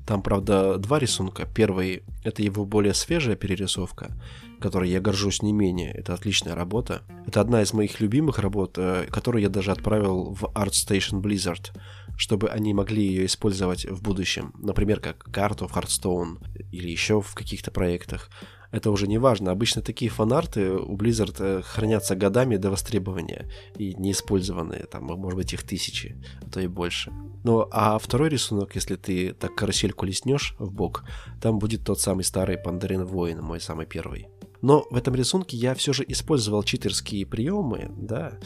Там, 0.10 0.24
правда, 0.24 0.80
два 0.80 0.98
рисунка. 0.98 1.46
Первый— 1.46 2.02
это 2.24 2.42
его 2.42 2.66
более 2.66 2.96
свежая 2.96 3.36
перерисовка, 3.36 4.20
которой 4.60 4.90
я 4.90 5.00
горжусь 5.00 5.44
не 5.44 5.54
менее. 5.54 5.92
Это 5.92 6.16
отличная 6.16 6.56
работа. 6.56 7.04
Это 7.28 7.42
одна 7.42 7.62
из 7.62 7.74
моих 7.74 8.00
любимых 8.00 8.40
работ, 8.40 8.80
э, 8.80 9.06
которую 9.12 9.44
я 9.44 9.50
даже 9.50 9.72
отправил 9.72 10.34
в 10.34 10.46
ArtStation 10.46 11.22
Blizzard, 11.22 11.78
чтобы 12.18 12.50
они 12.50 12.74
могли 12.74 13.06
ее 13.06 13.28
использовать 13.28 13.86
в 13.86 14.02
будущем. 14.02 14.52
Например, 14.58 15.00
как 15.00 15.26
карту 15.26 15.68
в 15.68 15.78
Hearthstone 15.78 16.40
или 16.72 16.90
еще 16.90 17.22
в 17.22 17.36
каких-то 17.36 17.70
проектах 17.70 18.32
это 18.72 18.92
уже 18.92 19.08
не 19.08 19.18
важно. 19.18 19.52
Обычно 19.52 19.82
такие 19.82 20.12
фанарты 20.12 20.72
у 20.72 20.96
Blizzard 20.96 21.36
э, 21.40 21.62
хранятся 21.62 22.16
годами 22.16 22.58
до 22.58 22.70
востребования 22.70 23.50
и 23.78 23.94
неиспользованные, 23.96 24.86
там, 24.86 25.04
может 25.04 25.38
быть, 25.38 25.54
их 25.54 25.64
тысячи, 25.64 26.16
а 26.42 26.50
то 26.50 26.60
и 26.60 26.68
больше. 26.68 27.12
Ну, 27.44 27.68
а 27.72 27.98
второй 27.98 28.30
рисунок, 28.30 28.76
если 28.76 28.96
ты 28.96 29.34
так 29.34 29.56
карусельку 29.56 30.06
леснешь 30.06 30.56
в 30.60 30.72
бок, 30.72 31.04
там 31.42 31.60
будет 31.60 31.84
тот 31.84 32.00
самый 32.00 32.24
старый 32.24 32.58
Пандарин 32.58 33.06
Воин, 33.06 33.42
мой 33.42 33.60
самый 33.60 33.86
первый. 33.86 34.28
Но 34.62 34.86
в 34.90 34.96
этом 34.96 35.16
рисунке 35.16 35.56
я 35.56 35.74
все 35.74 35.94
же 35.94 36.04
использовал 36.08 36.64
читерские 36.64 37.26
приемы, 37.26 37.92
да. 37.98 38.40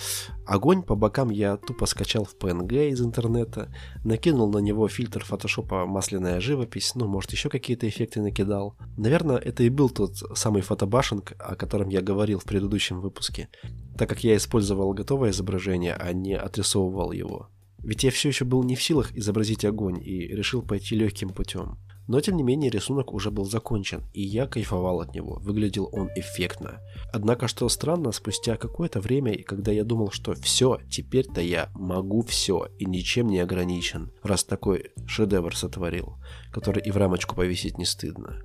Огонь 0.46 0.84
по 0.84 0.96
бокам 0.96 1.30
я 1.30 1.58
тупо 1.58 1.86
скачал 1.86 2.26
в 2.26 2.36
PNG 2.36 2.90
из 2.90 3.02
интернета, 3.02 3.74
накинул 4.04 4.52
на 4.52 4.60
него 4.60 4.88
фильтр 4.88 5.24
фотошопа 5.24 5.86
масляная 5.86 6.40
живопись, 6.40 6.94
ну, 6.96 7.08
может, 7.08 7.32
еще 7.32 7.50
какие-то 7.50 7.88
эффекты 7.88 8.22
накидал. 8.22 8.76
Наверное, 8.98 9.38
это 9.38 9.64
и 9.64 9.70
был 9.70 9.90
тот 9.90 10.18
самый 10.36 10.62
фотобашинг, 10.62 11.34
о 11.40 11.56
котором 11.56 11.90
я 11.90 12.02
говорил 12.02 12.40
в 12.40 12.46
предыдущем 12.46 13.02
выпуске, 13.02 13.50
так 13.98 14.10
как 14.10 14.24
я 14.24 14.36
использовал 14.36 14.94
готовое 14.94 15.32
изображение, 15.32 15.96
а 15.96 16.14
не 16.14 16.36
отрисовывал 16.36 17.12
его. 17.12 17.50
Ведь 17.80 18.04
я 18.04 18.12
все 18.12 18.30
еще 18.30 18.46
был 18.46 18.64
не 18.64 18.76
в 18.76 18.84
силах 18.84 19.14
изобразить 19.16 19.66
огонь 19.66 20.02
и 20.02 20.28
решил 20.28 20.62
пойти 20.62 20.96
легким 20.96 21.30
путем. 21.30 21.78
Но 22.08 22.20
тем 22.20 22.36
не 22.36 22.44
менее 22.44 22.70
рисунок 22.70 23.14
уже 23.14 23.32
был 23.32 23.46
закончен, 23.46 24.04
и 24.14 24.22
я 24.22 24.46
кайфовал 24.46 25.02
от 25.02 25.16
него, 25.16 25.40
выглядел 25.42 25.90
он 25.92 26.10
эффектно. 26.16 26.82
Однако, 27.14 27.48
что 27.48 27.70
странно, 27.70 28.12
спустя 28.12 28.58
какое-то 28.58 29.00
время, 29.00 29.42
когда 29.44 29.72
я 29.72 29.84
думал, 29.84 30.12
что 30.12 30.34
все, 30.34 30.80
теперь-то 30.90 31.40
я 31.40 31.70
могу 31.74 32.22
все 32.24 32.68
и 32.78 32.86
ничем 32.86 33.28
не 33.28 33.40
ограничен, 33.40 34.12
раз 34.22 34.44
такой 34.44 34.92
шедевр 35.08 35.56
сотворил, 35.56 36.18
который 36.52 36.84
и 36.84 36.92
в 36.92 36.98
рамочку 36.98 37.36
повесить 37.36 37.78
не 37.78 37.86
стыдно. 37.86 38.42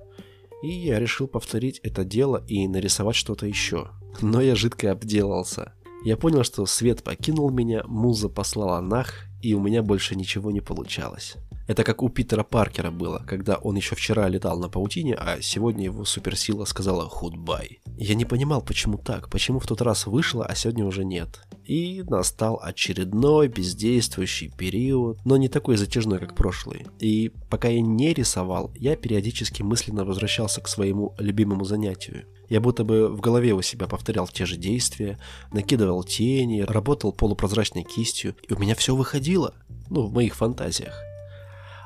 И 0.61 0.69
я 0.69 0.99
решил 0.99 1.27
повторить 1.27 1.79
это 1.83 2.03
дело 2.03 2.43
и 2.47 2.67
нарисовать 2.67 3.15
что-то 3.15 3.45
еще. 3.45 3.89
Но 4.21 4.41
я 4.41 4.55
жидко 4.55 4.91
обделался. 4.91 5.73
Я 6.03 6.17
понял, 6.17 6.43
что 6.43 6.65
свет 6.65 7.03
покинул 7.03 7.49
меня, 7.49 7.83
муза 7.85 8.29
послала 8.29 8.79
нах, 8.79 9.25
и 9.41 9.53
у 9.53 9.59
меня 9.59 9.83
больше 9.83 10.15
ничего 10.15 10.51
не 10.51 10.61
получалось. 10.61 11.35
Это 11.69 11.83
как 11.83 12.01
у 12.01 12.09
Питера 12.09 12.43
Паркера 12.43 12.89
было, 12.89 13.23
когда 13.27 13.57
он 13.57 13.75
еще 13.75 13.93
вчера 13.93 14.27
летал 14.27 14.57
на 14.57 14.69
паутине, 14.69 15.13
а 15.13 15.39
сегодня 15.39 15.83
его 15.83 16.03
суперсила 16.03 16.65
сказала 16.65 17.07
«худбай». 17.07 17.79
Я 17.95 18.15
не 18.15 18.25
понимал, 18.25 18.63
почему 18.63 18.97
так, 18.97 19.29
почему 19.29 19.59
в 19.59 19.67
тот 19.67 19.83
раз 19.83 20.07
вышло, 20.07 20.43
а 20.43 20.55
сегодня 20.55 20.83
уже 20.83 21.05
нет. 21.05 21.41
И 21.65 22.01
настал 22.07 22.59
очередной 22.59 23.49
бездействующий 23.49 24.49
период, 24.49 25.19
но 25.25 25.37
не 25.37 25.47
такой 25.47 25.77
затяжной, 25.77 26.17
как 26.17 26.33
прошлый. 26.33 26.87
И 26.97 27.31
пока 27.51 27.67
я 27.67 27.81
не 27.81 28.15
рисовал, 28.15 28.71
я 28.73 28.95
периодически 28.95 29.61
мысленно 29.61 30.05
возвращался 30.05 30.61
к 30.61 30.67
своему 30.67 31.13
любимому 31.19 31.65
занятию. 31.65 32.25
Я 32.49 32.61
будто 32.61 32.83
бы 32.83 33.09
в 33.09 33.21
голове 33.21 33.53
у 33.53 33.61
себя 33.61 33.85
повторял 33.85 34.27
те 34.27 34.47
же 34.47 34.57
действия, 34.57 35.19
накидывал 35.51 36.03
тени, 36.03 36.61
работал 36.61 37.13
полупрозрачной 37.13 37.83
кистью, 37.83 38.35
и 38.47 38.55
у 38.55 38.57
меня 38.57 38.73
все 38.73 38.95
выходило. 38.95 39.53
Ну, 39.91 40.07
в 40.07 40.13
моих 40.13 40.35
фантазиях. 40.35 41.08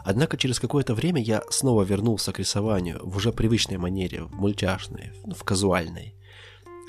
Однако 0.04 0.38
через 0.38 0.60
какое-то 0.60 0.94
время 0.94 1.22
я 1.22 1.44
снова 1.50 1.84
вернулся 1.84 2.32
к 2.32 2.40
рисованию 2.40 3.00
в 3.04 3.18
уже 3.18 3.32
привычной 3.32 3.78
манере, 3.78 4.24
в 4.24 4.34
мультяшной, 4.34 5.12
в 5.24 5.44
казуальной. 5.44 6.16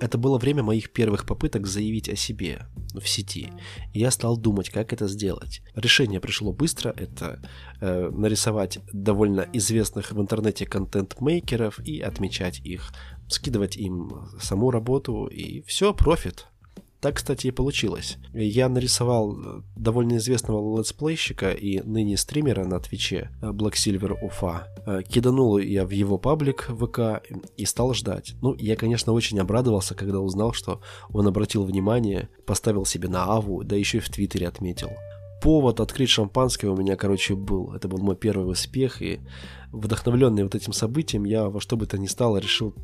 Это 0.00 0.18
было 0.18 0.38
время 0.38 0.62
моих 0.62 0.92
первых 0.92 1.24
попыток 1.24 1.66
заявить 1.66 2.08
о 2.08 2.16
себе 2.16 2.66
в 2.94 3.08
сети, 3.08 3.52
и 3.92 4.00
я 4.00 4.10
стал 4.10 4.36
думать, 4.36 4.68
как 4.70 4.92
это 4.92 5.06
сделать. 5.06 5.62
Решение 5.74 6.20
пришло 6.20 6.52
быстро, 6.52 6.92
это 6.96 7.40
э, 7.80 8.10
нарисовать 8.10 8.80
довольно 8.92 9.46
известных 9.52 10.10
в 10.10 10.20
интернете 10.20 10.66
контент-мейкеров 10.66 11.78
и 11.78 12.00
отмечать 12.00 12.60
их, 12.64 12.92
скидывать 13.28 13.76
им 13.76 14.28
саму 14.40 14.72
работу, 14.72 15.26
и 15.26 15.62
все, 15.62 15.94
профит. 15.94 16.48
Так, 17.04 17.16
кстати, 17.16 17.48
и 17.48 17.50
получилось. 17.50 18.16
Я 18.32 18.70
нарисовал 18.70 19.36
э, 19.38 19.60
довольно 19.76 20.16
известного 20.16 20.78
летсплейщика 20.78 21.50
и 21.50 21.82
ныне 21.82 22.16
стримера 22.16 22.64
на 22.64 22.80
Твиче 22.80 23.30
э, 23.42 23.50
BlackSilverUFA. 23.50 24.68
Э, 24.86 25.02
киданул 25.06 25.58
я 25.58 25.84
в 25.84 25.90
его 25.90 26.16
паблик 26.16 26.62
ВК 26.62 27.22
и 27.58 27.66
стал 27.66 27.92
ждать. 27.92 28.36
Ну, 28.40 28.54
я, 28.54 28.74
конечно, 28.74 29.12
очень 29.12 29.38
обрадовался, 29.38 29.94
когда 29.94 30.20
узнал, 30.20 30.54
что 30.54 30.80
он 31.10 31.26
обратил 31.26 31.64
внимание, 31.64 32.30
поставил 32.46 32.86
себе 32.86 33.10
на 33.10 33.24
Аву, 33.24 33.62
да 33.64 33.76
еще 33.76 33.98
и 33.98 34.00
в 34.00 34.08
Твиттере 34.08 34.48
отметил 34.48 34.88
повод 35.42 35.80
открыть 35.80 36.08
шампанское 36.08 36.68
у 36.68 36.76
меня, 36.76 36.96
короче, 36.96 37.34
был. 37.34 37.74
Это 37.74 37.86
был 37.86 37.98
мой 37.98 38.16
первый 38.16 38.50
успех, 38.50 39.02
и 39.02 39.20
вдохновленный 39.72 40.42
вот 40.42 40.54
этим 40.54 40.72
событием, 40.72 41.24
я 41.26 41.50
во 41.50 41.60
что 41.60 41.76
бы 41.76 41.84
то 41.84 41.98
ни 41.98 42.06
стало 42.06 42.38
решил 42.38 42.74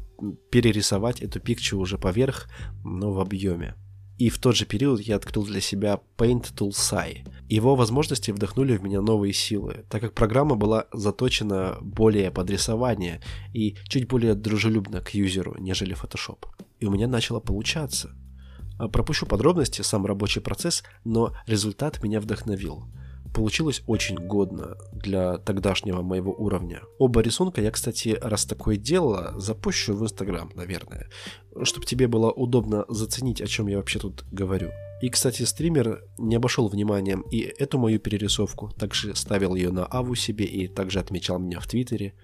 перерисовать 0.50 1.22
эту 1.22 1.40
пикчу 1.40 1.78
уже 1.78 1.96
поверх, 1.96 2.50
но 2.84 3.12
в 3.12 3.20
объеме. 3.20 3.76
И 4.20 4.28
в 4.28 4.38
тот 4.38 4.54
же 4.54 4.66
период 4.66 5.00
я 5.00 5.16
открыл 5.16 5.46
для 5.46 5.62
себя 5.62 5.98
Paint 6.18 6.52
Tool 6.54 6.72
Sai. 6.72 7.26
Его 7.48 7.74
возможности 7.74 8.30
вдохнули 8.30 8.76
в 8.76 8.82
меня 8.82 9.00
новые 9.00 9.32
силы, 9.32 9.86
так 9.88 10.02
как 10.02 10.12
программа 10.12 10.56
была 10.56 10.88
заточена 10.92 11.78
более 11.80 12.30
под 12.30 12.50
рисование 12.50 13.22
и 13.54 13.76
чуть 13.88 14.08
более 14.08 14.34
дружелюбно 14.34 15.00
к 15.00 15.14
юзеру, 15.14 15.56
нежели 15.58 15.96
Photoshop. 15.96 16.44
И 16.80 16.84
у 16.84 16.90
меня 16.90 17.08
начало 17.08 17.40
получаться. 17.40 18.10
А, 18.78 18.88
пропущу 18.88 19.24
подробности, 19.24 19.80
сам 19.80 20.04
рабочий 20.04 20.42
процесс, 20.42 20.84
но 21.02 21.32
результат 21.46 22.02
меня 22.02 22.20
вдохновил– 22.20 22.84
Получилось 23.34 23.82
очень 23.86 24.16
годно 24.16 24.76
для 24.92 25.38
тогдашнего 25.38 26.02
моего 26.02 26.32
уровня. 26.32 26.82
Оба 26.98 27.20
рисунка 27.20 27.60
я, 27.60 27.70
кстати, 27.70 28.18
раз 28.20 28.44
такое 28.44 28.76
дело, 28.76 29.34
запущу 29.36 29.94
в 29.94 30.02
Инстаграм, 30.02 30.50
наверное, 30.54 31.08
чтобы 31.62 31.86
тебе 31.86 32.08
было 32.08 32.30
удобно 32.30 32.84
заценить, 32.88 33.40
о 33.40 33.46
чем 33.46 33.68
я 33.68 33.76
вообще 33.76 33.98
тут 33.98 34.24
говорю. 34.32 34.70
И, 35.00 35.08
кстати, 35.08 35.44
стример 35.44 36.04
не 36.18 36.36
обошел 36.36 36.68
вниманием 36.68 37.22
и 37.22 37.40
эту 37.40 37.78
мою 37.78 37.98
перерисовку, 37.98 38.68
также 38.68 39.14
ставил 39.14 39.54
ее 39.54 39.70
на 39.70 39.86
аву 39.86 40.14
себе 40.14 40.44
и 40.44 40.68
также 40.68 40.98
отмечал 40.98 41.38
меня 41.38 41.58
в 41.60 41.66
Твиттере. 41.66 42.14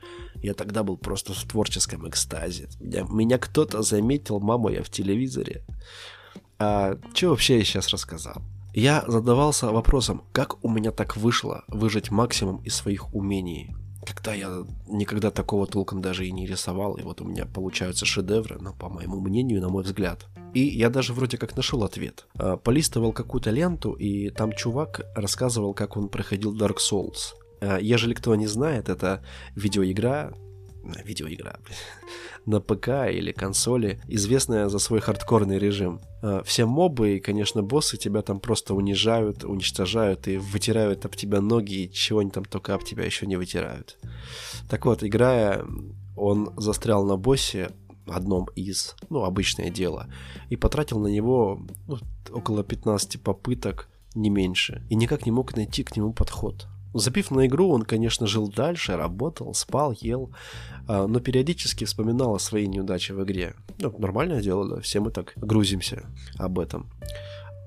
Я 0.42 0.52
тогда 0.52 0.82
был 0.82 0.98
просто 0.98 1.32
в 1.32 1.42
творческом 1.44 2.06
экстазе. 2.08 2.68
Меня, 2.80 3.06
меня 3.08 3.38
кто-то 3.38 3.82
заметил, 3.82 4.40
мама, 4.40 4.72
я 4.72 4.82
в 4.82 4.90
телевизоре. 4.90 5.64
А 6.58 6.98
что 7.14 7.30
вообще 7.30 7.58
я 7.58 7.64
сейчас 7.64 7.88
рассказал? 7.88 8.42
Я 8.76 9.04
задавался 9.06 9.72
вопросом, 9.72 10.22
как 10.32 10.62
у 10.62 10.68
меня 10.68 10.90
так 10.90 11.16
вышло 11.16 11.64
выжать 11.66 12.10
максимум 12.10 12.58
из 12.62 12.74
своих 12.74 13.14
умений, 13.14 13.74
когда 14.04 14.34
я 14.34 14.66
никогда 14.86 15.30
такого 15.30 15.66
толком 15.66 16.02
даже 16.02 16.26
и 16.26 16.30
не 16.30 16.46
рисовал, 16.46 16.96
и 16.96 17.02
вот 17.02 17.22
у 17.22 17.24
меня 17.24 17.46
получаются 17.46 18.04
шедевры, 18.04 18.58
ну, 18.60 18.74
по 18.74 18.90
моему 18.90 19.18
мнению, 19.18 19.62
на 19.62 19.70
мой 19.70 19.82
взгляд. 19.82 20.26
И 20.52 20.60
я 20.60 20.90
даже 20.90 21.14
вроде 21.14 21.38
как 21.38 21.56
нашел 21.56 21.84
ответ. 21.84 22.26
А, 22.38 22.58
полистывал 22.58 23.14
какую-то 23.14 23.50
ленту, 23.50 23.94
и 23.94 24.28
там 24.28 24.52
чувак 24.52 25.06
рассказывал, 25.14 25.72
как 25.72 25.96
он 25.96 26.10
проходил 26.10 26.54
Dark 26.54 26.76
Souls. 26.76 27.32
А, 27.62 27.78
ежели 27.78 28.12
кто 28.12 28.34
не 28.34 28.46
знает, 28.46 28.90
это 28.90 29.24
видеоигра, 29.54 30.34
видеоигра, 31.04 31.58
на 32.46 32.60
ПК 32.60 32.88
или 33.10 33.32
консоли, 33.32 34.00
известная 34.08 34.68
за 34.68 34.78
свой 34.78 35.00
хардкорный 35.00 35.58
режим. 35.58 36.00
А, 36.22 36.42
все 36.42 36.66
мобы 36.66 37.16
и, 37.16 37.20
конечно, 37.20 37.62
боссы 37.62 37.96
тебя 37.96 38.22
там 38.22 38.40
просто 38.40 38.74
унижают, 38.74 39.44
уничтожают 39.44 40.28
и 40.28 40.36
вытирают 40.36 41.04
об 41.04 41.16
тебя 41.16 41.40
ноги, 41.40 41.84
и 41.84 41.92
чего 41.92 42.20
они 42.20 42.30
там 42.30 42.44
только 42.44 42.74
об 42.74 42.84
тебя 42.84 43.04
еще 43.04 43.26
не 43.26 43.36
вытирают. 43.36 43.98
Так 44.68 44.86
вот, 44.86 45.02
играя, 45.02 45.64
он 46.16 46.52
застрял 46.56 47.04
на 47.04 47.16
боссе, 47.16 47.70
одном 48.06 48.48
из, 48.54 48.94
ну, 49.10 49.24
обычное 49.24 49.70
дело, 49.70 50.08
и 50.48 50.56
потратил 50.56 51.00
на 51.00 51.08
него 51.08 51.60
ну, 51.86 51.98
около 52.30 52.62
15 52.62 53.20
попыток, 53.20 53.88
не 54.14 54.30
меньше, 54.30 54.86
и 54.88 54.94
никак 54.94 55.26
не 55.26 55.32
мог 55.32 55.56
найти 55.56 55.84
к 55.84 55.96
нему 55.96 56.12
подход. 56.12 56.68
Запив 56.94 57.30
на 57.30 57.46
игру, 57.46 57.70
он, 57.70 57.82
конечно, 57.82 58.26
жил 58.26 58.48
дальше, 58.48 58.96
работал, 58.96 59.52
спал, 59.54 59.94
ел, 60.00 60.32
а, 60.88 61.06
но 61.06 61.20
периодически 61.20 61.84
вспоминал 61.84 62.34
о 62.34 62.38
своей 62.38 62.66
неудаче 62.66 63.14
в 63.14 63.22
игре. 63.22 63.54
Ну, 63.78 63.94
нормальное 63.98 64.42
дело, 64.42 64.68
да, 64.68 64.80
все 64.80 65.00
мы 65.00 65.10
так 65.10 65.32
грузимся 65.36 66.06
об 66.38 66.58
этом. 66.58 66.90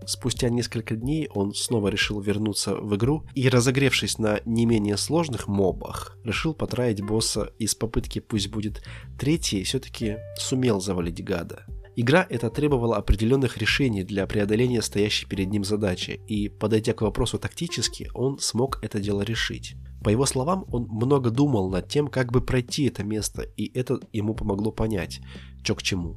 Спустя 0.05 0.49
несколько 0.49 0.95
дней 0.95 1.29
он 1.33 1.53
снова 1.53 1.89
решил 1.89 2.19
вернуться 2.19 2.73
в 2.73 2.95
игру 2.95 3.25
и, 3.35 3.47
разогревшись 3.47 4.17
на 4.17 4.39
не 4.45 4.65
менее 4.65 4.97
сложных 4.97 5.47
мобах, 5.47 6.17
решил 6.23 6.55
потраить 6.55 7.01
босса 7.01 7.51
из 7.59 7.75
попытки 7.75 8.19
пусть 8.19 8.49
будет 8.49 8.83
третьей, 9.19 9.63
все-таки 9.63 10.17
сумел 10.37 10.81
завалить 10.81 11.23
гада. 11.23 11.65
Игра 12.01 12.25
это 12.29 12.49
требовала 12.49 12.95
определенных 12.95 13.57
решений 13.57 14.05
для 14.05 14.25
преодоления 14.25 14.81
стоящей 14.81 15.27
перед 15.27 15.49
ним 15.49 15.65
задачи, 15.65 16.21
и, 16.27 16.47
подойдя 16.47 16.93
к 16.93 17.01
вопросу 17.01 17.37
тактически, 17.37 18.09
он 18.13 18.39
смог 18.39 18.79
это 18.81 19.01
дело 19.01 19.21
решить. 19.21 19.75
По 20.01 20.07
его 20.07 20.25
словам, 20.25 20.63
он 20.71 20.83
много 20.83 21.29
думал 21.29 21.69
над 21.69 21.89
тем, 21.89 22.07
как 22.07 22.31
бы 22.31 22.39
пройти 22.39 22.85
это 22.85 23.03
место, 23.03 23.41
и 23.41 23.69
это 23.77 23.99
ему 24.13 24.33
помогло 24.33 24.71
понять, 24.71 25.19
что 25.61 25.75
к 25.75 25.83
чему. 25.83 26.15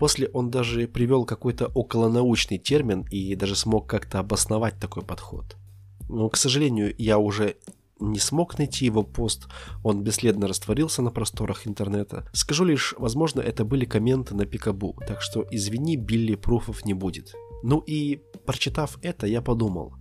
После 0.00 0.26
он 0.30 0.50
даже 0.50 0.88
привел 0.88 1.24
какой-то 1.24 1.68
околонаучный 1.68 2.58
термин 2.58 3.06
и 3.08 3.36
даже 3.36 3.54
смог 3.54 3.86
как-то 3.86 4.18
обосновать 4.18 4.80
такой 4.80 5.04
подход. 5.04 5.56
Но, 6.08 6.28
к 6.28 6.36
сожалению, 6.36 6.92
я 6.98 7.18
уже 7.20 7.54
не 8.00 8.18
смог 8.18 8.58
найти 8.58 8.84
его 8.84 9.02
пост, 9.02 9.48
он 9.82 10.02
бесследно 10.02 10.48
растворился 10.48 11.02
на 11.02 11.10
просторах 11.10 11.66
интернета. 11.66 12.28
Скажу 12.32 12.64
лишь, 12.64 12.94
возможно, 12.98 13.40
это 13.40 13.64
были 13.64 13.84
комменты 13.84 14.34
на 14.34 14.46
Пикабу, 14.46 14.96
так 15.06 15.20
что 15.22 15.44
извини, 15.50 15.96
Билли, 15.96 16.34
пруфов 16.34 16.84
не 16.84 16.94
будет. 16.94 17.34
Ну 17.62 17.78
и, 17.80 18.22
прочитав 18.46 18.98
это, 19.02 19.26
я 19.26 19.42
подумал, 19.42 19.94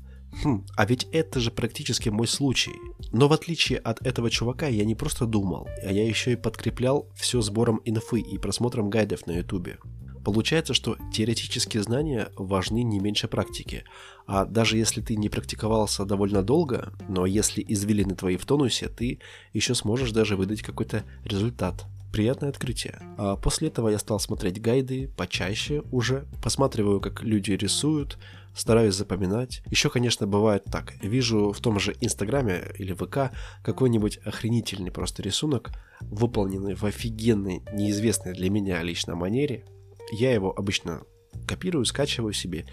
Хм, 0.44 0.66
а 0.76 0.86
ведь 0.86 1.08
это 1.12 1.40
же 1.40 1.52
практически 1.52 2.10
мой 2.10 2.28
случай. 2.28 2.74
Но 3.12 3.28
в 3.28 3.34
отличие 3.34 3.80
от 3.80 4.06
этого 4.06 4.30
чувака, 4.30 4.68
я 4.68 4.86
не 4.86 4.94
просто 4.94 5.26
думал, 5.26 5.68
а 5.84 5.92
я 5.92 6.06
еще 6.06 6.34
и 6.34 6.36
подкреплял 6.36 7.10
все 7.16 7.42
сбором 7.42 7.82
инфы 7.86 8.20
и 8.20 8.38
просмотром 8.38 8.90
гайдов 8.90 9.26
на 9.26 9.32
ютубе. 9.32 9.80
Получается, 10.28 10.74
что 10.74 10.98
теоретические 11.14 11.82
знания 11.84 12.28
важны 12.36 12.84
не 12.84 13.00
меньше 13.00 13.30
практики. 13.30 13.86
А 14.26 14.44
даже 14.44 14.76
если 14.78 15.00
ты 15.00 15.16
не 15.16 15.30
практиковался 15.30 16.04
довольно 16.04 16.44
долго, 16.44 16.92
но 17.08 17.26
если 17.26 17.64
извилины 17.66 18.14
твои 18.14 18.36
в 18.36 18.46
тонусе, 18.46 18.90
ты 18.90 19.20
еще 19.54 19.74
сможешь 19.74 20.12
даже 20.12 20.36
выдать 20.36 20.62
какой-то 20.62 21.06
результат. 21.24 21.86
Приятное 22.12 22.50
открытие. 22.50 23.00
А 23.18 23.38
после 23.38 23.70
этого 23.70 23.88
я 23.88 23.98
стал 24.00 24.20
смотреть 24.20 24.62
гайды 24.62 25.10
почаще 25.16 25.82
уже, 25.94 26.26
посматриваю, 26.44 27.00
как 27.00 27.24
люди 27.24 27.54
рисуют, 27.54 28.18
стараюсь 28.54 28.96
запоминать. 28.96 29.62
Еще, 29.72 29.90
конечно, 29.90 30.28
бывает 30.28 30.66
так. 30.66 30.96
Вижу 31.02 31.54
в 31.54 31.62
том 31.62 31.80
же 31.80 31.96
Инстаграме 32.02 32.66
или 32.78 32.92
ВК 32.92 33.32
какой-нибудь 33.64 34.18
охренительный 34.26 34.92
просто 34.92 35.24
рисунок, 35.24 35.72
выполненный 36.02 36.76
в 36.76 36.84
офигенной, 36.84 37.62
неизвестной 37.72 38.34
для 38.34 38.50
меня 38.50 38.84
лично 38.84 39.16
манере, 39.16 39.64
я 40.12 40.34
его 40.34 40.54
обычно 40.58 41.04
копирую, 41.48 41.86
скачиваю 41.86 42.34
себе 42.34 42.66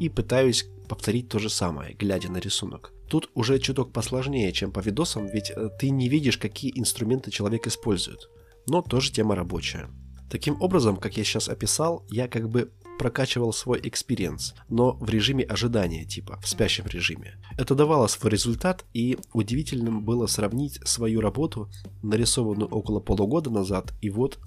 и 0.00 0.08
пытаюсь 0.08 0.66
повторить 0.88 1.28
то 1.28 1.38
же 1.38 1.50
самое, 1.50 1.94
глядя 1.94 2.30
на 2.30 2.38
рисунок. 2.38 2.92
Тут 3.08 3.30
уже 3.34 3.58
чуток 3.58 3.92
посложнее, 3.92 4.52
чем 4.52 4.72
по 4.72 4.80
видосам, 4.80 5.26
ведь 5.26 5.50
э, 5.50 5.68
ты 5.78 5.90
не 5.90 6.08
видишь, 6.08 6.38
какие 6.38 6.72
инструменты 6.78 7.30
человек 7.30 7.66
использует. 7.66 8.28
Но 8.66 8.82
тоже 8.82 9.12
тема 9.12 9.34
рабочая. 9.34 9.90
Таким 10.30 10.60
образом, 10.62 10.96
как 10.96 11.16
я 11.16 11.24
сейчас 11.24 11.48
описал, 11.48 12.06
я 12.08 12.26
как 12.26 12.48
бы 12.48 12.72
прокачивал 12.98 13.52
свой 13.52 13.80
experience, 13.82 14.54
но 14.68 14.92
в 14.92 15.08
режиме 15.10 15.44
ожидания, 15.44 16.04
типа 16.04 16.38
в 16.40 16.48
спящем 16.48 16.86
режиме. 16.86 17.38
Это 17.58 17.74
давало 17.74 18.06
свой 18.06 18.30
результат, 18.30 18.84
и 18.94 19.18
удивительным 19.32 20.04
было 20.04 20.26
сравнить 20.26 20.80
свою 20.86 21.20
работу, 21.20 21.70
нарисованную 22.02 22.68
около 22.68 23.00
полугода 23.00 23.50
назад, 23.50 23.92
и 24.00 24.08
вот 24.08 24.38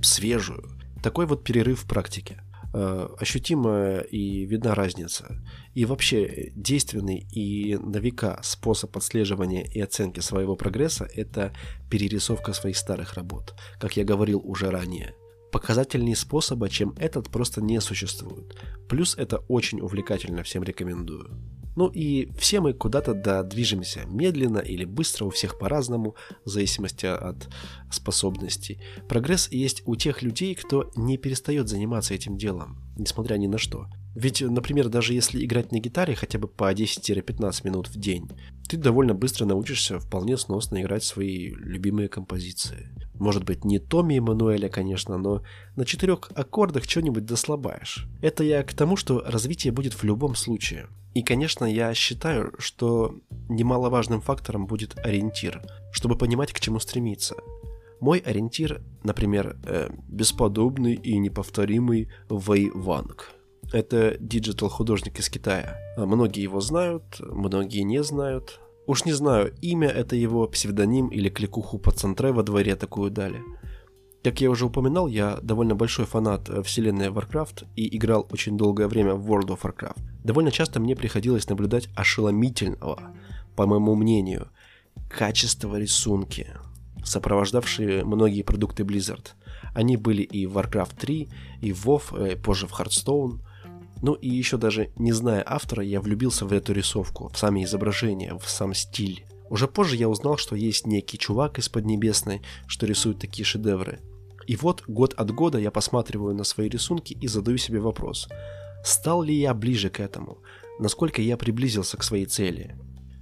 свежую, 0.00 0.68
такой 1.04 1.26
вот 1.26 1.44
перерыв 1.44 1.80
в 1.80 1.86
практике. 1.86 2.40
Э, 2.72 3.08
ощутимая 3.20 4.00
и 4.00 4.46
видна 4.46 4.74
разница. 4.74 5.24
И 5.74 5.84
вообще 5.84 6.50
действенный 6.56 7.26
и 7.30 7.76
на 7.76 7.98
века 7.98 8.40
способ 8.42 8.96
отслеживания 8.96 9.64
и 9.64 9.80
оценки 9.80 10.20
своего 10.20 10.56
прогресса– 10.56 11.06
это 11.14 11.52
перерисовка 11.90 12.54
своих 12.54 12.78
старых 12.78 13.14
работ, 13.14 13.54
как 13.78 13.98
я 13.98 14.04
говорил 14.04 14.40
уже 14.42 14.70
ранее. 14.70 15.14
Показательнее 15.52 16.16
способа, 16.16 16.70
чем 16.70 16.94
этот, 16.98 17.28
просто 17.28 17.60
не 17.60 17.80
существует. 17.80 18.56
Плюс 18.88 19.14
это 19.18 19.44
очень 19.48 19.80
увлекательно, 19.80 20.42
всем 20.42 20.64
рекомендую. 20.64 21.30
Ну 21.76 21.88
и 21.88 22.30
все 22.38 22.60
мы 22.60 22.72
куда-то 22.72 23.14
да 23.14 23.42
движемся, 23.42 24.04
медленно 24.06 24.58
или 24.58 24.84
быстро, 24.84 25.24
у 25.24 25.30
всех 25.30 25.58
по-разному, 25.58 26.14
в 26.44 26.48
зависимости 26.48 27.06
от 27.06 27.48
способностей. 27.90 28.80
Прогресс 29.08 29.48
есть 29.50 29.82
у 29.86 29.96
тех 29.96 30.22
людей, 30.22 30.54
кто 30.54 30.90
не 30.96 31.18
перестает 31.18 31.68
заниматься 31.68 32.14
этим 32.14 32.36
делом, 32.36 32.78
несмотря 32.96 33.36
ни 33.36 33.46
на 33.46 33.58
что. 33.58 33.86
Ведь, 34.14 34.42
например, 34.42 34.88
даже 34.88 35.12
если 35.12 35.44
играть 35.44 35.72
на 35.72 35.80
гитаре 35.80 36.14
хотя 36.14 36.38
бы 36.38 36.46
по 36.46 36.72
10-15 36.72 37.64
минут 37.64 37.88
в 37.88 37.98
день, 37.98 38.30
ты 38.68 38.76
довольно 38.76 39.12
быстро 39.12 39.44
научишься 39.44 39.98
вполне 39.98 40.36
сносно 40.36 40.80
играть 40.80 41.02
свои 41.02 41.48
любимые 41.48 42.08
композиции. 42.08 42.90
Может 43.14 43.44
быть, 43.44 43.64
не 43.64 43.80
Томми 43.80 44.18
Эммануэля, 44.18 44.68
конечно, 44.68 45.18
но 45.18 45.42
на 45.74 45.84
четырех 45.84 46.30
аккордах 46.34 46.84
что-нибудь 46.84 47.24
да 47.24 47.38
слабаешь. 47.38 48.06
Это 48.22 48.44
я 48.44 48.62
к 48.62 48.72
тому, 48.72 48.96
что 48.96 49.20
развитие 49.20 49.72
будет 49.72 49.94
в 49.94 50.04
любом 50.04 50.36
случае. 50.36 50.88
И, 51.14 51.22
конечно, 51.22 51.64
я 51.64 51.94
считаю, 51.94 52.52
что 52.58 53.14
немаловажным 53.48 54.20
фактором 54.20 54.66
будет 54.66 54.98
ориентир, 54.98 55.62
чтобы 55.92 56.18
понимать, 56.18 56.52
к 56.52 56.60
чему 56.60 56.80
стремиться. 56.80 57.36
Мой 58.00 58.18
ориентир, 58.18 58.82
например, 59.04 59.56
э, 59.64 59.88
бесподобный 60.08 60.94
и 60.94 61.16
неповторимый 61.16 62.10
Вэй 62.28 62.70
Ванг– 62.74 63.32
это 63.72 64.16
digital-художник 64.20 65.18
из 65.18 65.28
Китая. 65.28 65.78
Многие 65.96 66.42
его 66.42 66.60
знают, 66.60 67.04
многие 67.20 67.80
не 67.80 68.02
знают. 68.02 68.60
Уж 68.86 69.04
не 69.04 69.12
знаю, 69.12 69.54
имя 69.62 69.88
это 69.88 70.16
его, 70.16 70.46
псевдоним 70.46 71.08
или 71.08 71.30
кликуху 71.30 71.78
пацаны 71.78 72.32
во 72.32 72.42
дворе 72.42 72.76
такую 72.76 73.10
дали. 73.10 73.40
Как 74.24 74.40
я 74.40 74.50
уже 74.50 74.64
упоминал, 74.64 75.06
я 75.06 75.38
довольно 75.42 75.74
большой 75.74 76.06
фанат 76.06 76.48
э, 76.48 76.62
вселенной 76.62 77.08
Warcraft 77.08 77.66
и 77.76 77.94
играл 77.94 78.26
очень 78.30 78.56
долгое 78.56 78.88
время 78.88 79.14
в 79.14 79.30
World 79.30 79.48
of 79.48 79.60
Warcraft. 79.60 79.98
Довольно 80.24 80.50
часто 80.50 80.80
мне 80.80 80.96
приходилось 80.96 81.46
наблюдать 81.50 81.90
ошеломительного, 81.94 83.12
по 83.54 83.66
моему 83.66 83.94
мнению, 83.94 84.48
качества 85.10 85.76
рисунки, 85.76 86.46
сопровождавшие 87.04 88.02
многие 88.04 88.40
продукты 88.40 88.82
Blizzard. 88.82 89.32
Они 89.74 89.98
были 89.98 90.22
и 90.22 90.46
в 90.46 90.56
Warcraft 90.56 90.96
3, 90.98 91.28
и 91.60 91.72
в 91.72 91.86
WoW, 91.86 92.32
и 92.32 92.36
позже 92.36 92.66
в 92.66 92.72
Hearthstone– 92.72 93.40
ну 94.02 94.12
и 94.12 94.28
еще 94.28 94.58
даже 94.58 94.90
не 94.96 95.12
зная 95.12 95.42
автора, 95.46 95.82
я 95.82 95.98
влюбился 95.98 96.44
в 96.44 96.52
эту 96.52 96.74
рисовку, 96.74 97.30
в 97.32 97.38
сами 97.38 97.64
изображения, 97.64 98.36
в 98.36 98.50
сам 98.50 98.74
стиль. 98.74 99.24
Уже 99.48 99.66
позже 99.66 99.96
я 99.96 100.10
узнал, 100.10 100.36
что 100.36 100.56
есть 100.56 100.86
некий 100.86 101.16
чувак 101.16 101.58
из 101.58 101.70
Поднебесной, 101.70 102.42
что 102.66 102.84
рисует 102.84 103.18
такие 103.18 103.46
шедевры. 103.46 104.00
И 104.46 104.56
вот 104.56 104.84
год 104.86 105.14
от 105.14 105.30
года 105.30 105.58
я 105.58 105.70
посматриваю 105.70 106.34
на 106.34 106.44
свои 106.44 106.68
рисунки 106.68 107.12
и 107.12 107.28
задаю 107.28 107.58
себе 107.58 107.80
вопрос, 107.80 108.28
стал 108.84 109.22
ли 109.22 109.34
я 109.34 109.54
ближе 109.54 109.90
к 109.90 110.00
этому, 110.00 110.38
насколько 110.78 111.22
я 111.22 111.36
приблизился 111.36 111.96
к 111.96 112.02
своей 112.02 112.26
цели. 112.26 112.76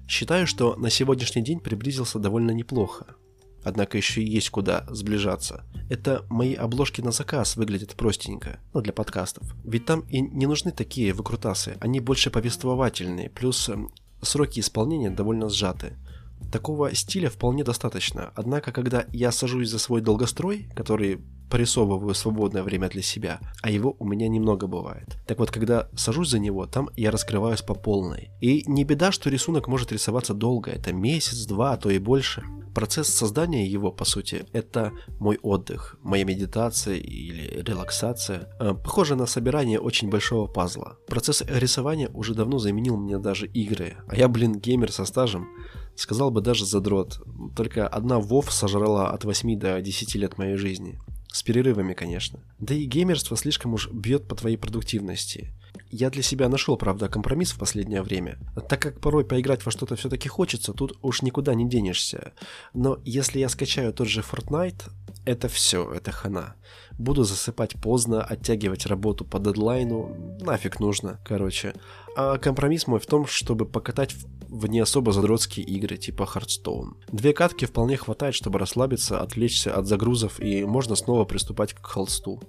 Считаю, 0.08 0.46
что 0.46 0.76
на 0.76 0.90
сегодняшний 0.90 1.42
день 1.42 1.60
приблизился 1.60 2.18
довольно 2.18 2.50
неплохо. 2.50 3.16
Однако 3.64 3.96
еще 3.96 4.24
есть 4.24 4.50
куда 4.50 4.84
сближаться. 4.90 5.64
Это 5.88 6.26
мои 6.28 6.54
обложки 6.54 7.00
на 7.00 7.12
заказ 7.12 7.56
выглядят 7.56 7.94
простенько, 7.94 8.58
ну 8.74 8.80
для 8.80 8.92
подкастов. 8.92 9.54
Ведь 9.64 9.86
там 9.86 10.00
и 10.08 10.20
не 10.20 10.46
нужны 10.46 10.72
такие 10.72 11.12
выкрутасы, 11.12 11.76
они 11.80 12.00
больше 12.00 12.30
повествовательные, 12.30 13.30
плюс 13.30 13.68
эм, 13.68 13.90
сроки 14.20 14.60
исполнения 14.60 15.10
довольно 15.10 15.48
сжаты. 15.48 15.96
Такого 16.50 16.94
стиля 16.94 17.30
вполне 17.30 17.64
достаточно, 17.64 18.32
однако 18.34 18.72
когда 18.72 19.06
я 19.12 19.32
сажусь 19.32 19.70
за 19.70 19.78
свой 19.78 20.00
долгострой, 20.00 20.68
который 20.74 21.20
порисовываю 21.52 22.14
свободное 22.14 22.62
время 22.62 22.88
для 22.88 23.02
себя, 23.02 23.38
а 23.60 23.70
его 23.70 23.94
у 23.98 24.06
меня 24.06 24.26
немного 24.26 24.66
бывает. 24.66 25.18
Так 25.26 25.38
вот, 25.38 25.50
когда 25.50 25.86
сажусь 25.94 26.30
за 26.30 26.38
него, 26.38 26.66
там 26.66 26.88
я 26.96 27.10
раскрываюсь 27.10 27.60
по 27.60 27.74
полной. 27.74 28.30
И 28.40 28.64
не 28.66 28.84
беда, 28.84 29.12
что 29.12 29.28
рисунок 29.28 29.68
может 29.68 29.92
рисоваться 29.92 30.32
долго, 30.32 30.70
это 30.70 30.94
месяц, 30.94 31.44
два, 31.44 31.72
а 31.72 31.76
то 31.76 31.90
и 31.90 31.98
больше. 31.98 32.42
Процесс 32.74 33.08
создания 33.08 33.66
его, 33.66 33.92
по 33.92 34.06
сути, 34.06 34.46
это 34.54 34.92
мой 35.20 35.38
отдых, 35.42 35.98
моя 36.02 36.24
медитация 36.24 36.96
или 36.96 37.62
релаксация. 37.62 38.48
Э, 38.58 38.72
похоже 38.72 39.14
на 39.14 39.26
собирание 39.26 39.78
очень 39.78 40.08
большого 40.08 40.46
пазла. 40.46 40.96
Процесс 41.06 41.42
рисования 41.46 42.08
уже 42.14 42.34
давно 42.34 42.58
заменил 42.58 42.96
мне 42.96 43.18
даже 43.18 43.46
игры, 43.46 43.98
а 44.08 44.16
я, 44.16 44.28
блин, 44.28 44.58
геймер 44.58 44.90
со 44.90 45.04
стажем, 45.04 45.48
сказал 45.96 46.30
бы 46.30 46.40
даже 46.40 46.66
задрот. 46.66 47.20
Только 47.56 47.86
одна 47.86 48.18
WoW 48.18 48.50
сожрала 48.50 49.10
от 49.10 49.24
8 49.24 49.58
до 49.58 49.80
10 49.80 50.14
лет 50.14 50.38
моей 50.38 50.56
жизни. 50.56 50.98
С 51.32 51.42
перерывами, 51.42 51.94
конечно. 51.94 52.40
Да 52.58 52.74
и 52.74 52.84
геймерство 52.84 53.36
слишком 53.36 53.74
уж 53.74 53.90
бьет 53.90 54.28
по 54.28 54.34
твоей 54.34 54.56
продуктивности. 54.56 55.52
Я 55.94 56.08
для 56.08 56.22
себя 56.22 56.48
нашел, 56.48 56.78
правда, 56.78 57.10
компромисс 57.10 57.52
в 57.52 57.58
последнее 57.58 58.02
время. 58.02 58.38
Так 58.66 58.80
как 58.80 58.98
порой 58.98 59.26
поиграть 59.26 59.66
во 59.66 59.70
что-то 59.70 59.94
все-таки 59.94 60.26
хочется, 60.26 60.72
тут 60.72 60.98
уж 61.02 61.20
никуда 61.20 61.52
не 61.54 61.68
денешься. 61.68 62.32
Но 62.72 62.98
если 63.04 63.40
я 63.40 63.50
скачаю 63.50 63.92
тот 63.92 64.08
же 64.08 64.22
Fortnite, 64.22 64.90
это 65.26 65.48
все, 65.48 65.92
это 65.92 66.10
хана. 66.10 66.54
Буду 66.98 67.24
засыпать 67.24 67.74
поздно, 67.78 68.24
оттягивать 68.24 68.86
работу 68.86 69.26
по 69.26 69.38
дедлайну, 69.38 70.38
нафиг 70.40 70.80
нужно, 70.80 71.20
короче. 71.26 71.74
А 72.16 72.38
компромисс 72.38 72.86
мой 72.86 72.98
в 72.98 73.04
том, 73.04 73.26
чтобы 73.26 73.66
покатать 73.66 74.16
в 74.48 74.66
не 74.68 74.80
особо 74.80 75.12
задротские 75.12 75.66
игры 75.66 75.98
типа 75.98 76.22
Hearthstone. 76.22 76.94
Две 77.12 77.34
катки 77.34 77.66
вполне 77.66 77.98
хватает, 77.98 78.34
чтобы 78.34 78.58
расслабиться, 78.58 79.20
отвлечься 79.20 79.76
от 79.76 79.86
загрузов 79.86 80.40
и 80.40 80.64
можно 80.64 80.96
снова 80.96 81.26
приступать 81.26 81.74
к 81.74 81.84
холсту. 81.84 82.40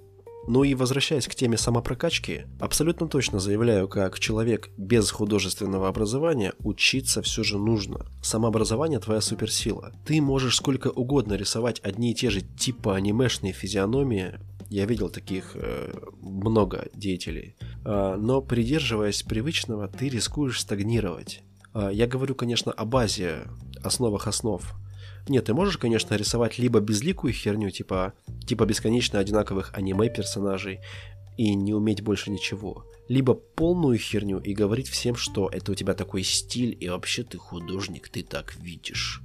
Ну 0.46 0.62
и 0.64 0.74
возвращаясь 0.74 1.26
к 1.26 1.34
теме 1.34 1.56
самопрокачки, 1.56 2.46
абсолютно 2.60 3.08
точно 3.08 3.38
заявляю, 3.38 3.88
как 3.88 4.18
человек 4.18 4.70
без 4.76 5.10
художественного 5.10 5.88
образования, 5.88 6.52
учиться 6.58 7.22
все 7.22 7.42
же 7.42 7.58
нужно. 7.58 8.06
Самообразование 8.22 9.00
твоя 9.00 9.20
суперсила. 9.20 9.92
Ты 10.04 10.20
можешь 10.20 10.56
сколько 10.56 10.88
угодно 10.88 11.34
рисовать 11.34 11.80
одни 11.82 12.12
и 12.12 12.14
те 12.14 12.30
же 12.30 12.42
типа 12.42 12.96
анимешные 12.96 13.52
физиономии, 13.52 14.38
я 14.70 14.86
видел 14.86 15.08
таких 15.08 15.52
э, 15.54 15.92
много 16.20 16.88
деятелей. 16.94 17.56
Э, 17.84 18.16
но 18.18 18.40
придерживаясь 18.40 19.22
привычного, 19.22 19.88
ты 19.88 20.08
рискуешь 20.08 20.60
стагнировать. 20.60 21.42
Э, 21.74 21.90
я 21.92 22.06
говорю, 22.06 22.34
конечно, 22.34 22.72
о 22.72 22.84
базе, 22.84 23.42
основах 23.82 24.26
основ. 24.26 24.62
Нет, 25.28 25.46
ты 25.46 25.54
можешь, 25.54 25.78
конечно, 25.78 26.14
рисовать 26.14 26.58
либо 26.58 26.80
безликую 26.80 27.32
херню, 27.32 27.70
типа, 27.70 28.12
типа 28.46 28.66
бесконечно 28.66 29.18
одинаковых 29.18 29.72
аниме-персонажей, 29.74 30.80
и 31.36 31.54
не 31.54 31.72
уметь 31.74 32.02
больше 32.02 32.30
ничего. 32.30 32.84
Либо 33.08 33.34
полную 33.34 33.98
херню 33.98 34.38
и 34.38 34.54
говорить 34.54 34.88
всем, 34.88 35.16
что 35.16 35.48
это 35.48 35.72
у 35.72 35.74
тебя 35.74 35.94
такой 35.94 36.22
стиль, 36.22 36.76
и 36.78 36.88
вообще 36.88 37.22
ты 37.22 37.38
художник, 37.38 38.08
ты 38.08 38.22
так 38.22 38.54
видишь. 38.56 39.20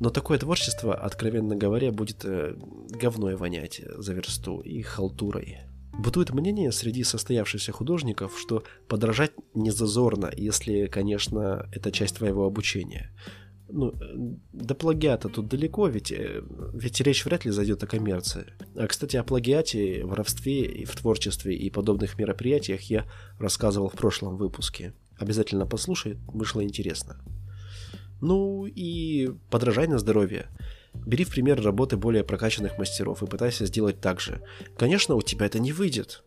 Но 0.00 0.10
такое 0.10 0.38
творчество, 0.38 0.94
откровенно 0.94 1.56
говоря, 1.56 1.92
будет 1.92 2.24
э, 2.24 2.56
говной 2.90 3.36
вонять 3.36 3.80
за 3.96 4.14
версту 4.14 4.60
и 4.60 4.82
халтурой. 4.82 5.58
Бытует 5.98 6.30
мнение 6.30 6.72
среди 6.72 7.04
состоявшихся 7.04 7.70
художников, 7.72 8.36
что 8.38 8.64
подражать 8.88 9.32
не 9.54 9.70
зазорно, 9.70 10.30
если, 10.36 10.86
конечно, 10.86 11.68
это 11.72 11.92
часть 11.92 12.16
твоего 12.16 12.46
обучения 12.46 13.12
ну, 13.68 13.94
до 14.52 14.74
плагиата 14.74 15.28
тут 15.28 15.48
далеко, 15.48 15.88
ведь, 15.88 16.12
э, 16.12 16.42
ведь 16.74 17.00
речь 17.00 17.24
вряд 17.24 17.44
ли 17.44 17.50
зайдет 17.50 17.82
о 17.82 17.86
коммерции. 17.86 18.52
А, 18.76 18.86
кстати, 18.86 19.16
о 19.16 19.24
плагиате, 19.24 20.04
воровстве 20.04 20.64
и 20.64 20.84
в 20.84 20.94
творчестве 20.94 21.54
и 21.54 21.70
подобных 21.70 22.18
мероприятиях 22.18 22.82
я 22.82 23.06
рассказывал 23.38 23.88
в 23.88 23.94
прошлом 23.94 24.36
выпуске. 24.36 24.94
Обязательно 25.18 25.66
послушай, 25.66 26.18
вышло 26.26 26.62
интересно. 26.62 27.16
Ну 28.20 28.66
и 28.66 29.30
подражай 29.50 29.86
на 29.86 29.98
здоровье. 29.98 30.46
Бери 30.94 31.24
в 31.24 31.30
пример 31.30 31.60
работы 31.60 31.96
более 31.96 32.22
прокачанных 32.22 32.78
мастеров 32.78 33.22
и 33.22 33.26
пытайся 33.26 33.66
сделать 33.66 34.00
так 34.00 34.20
же. 34.20 34.40
Конечно, 34.76 35.16
у 35.16 35.22
тебя 35.22 35.46
это 35.46 35.58
не 35.58 35.72
выйдет, 35.72 36.22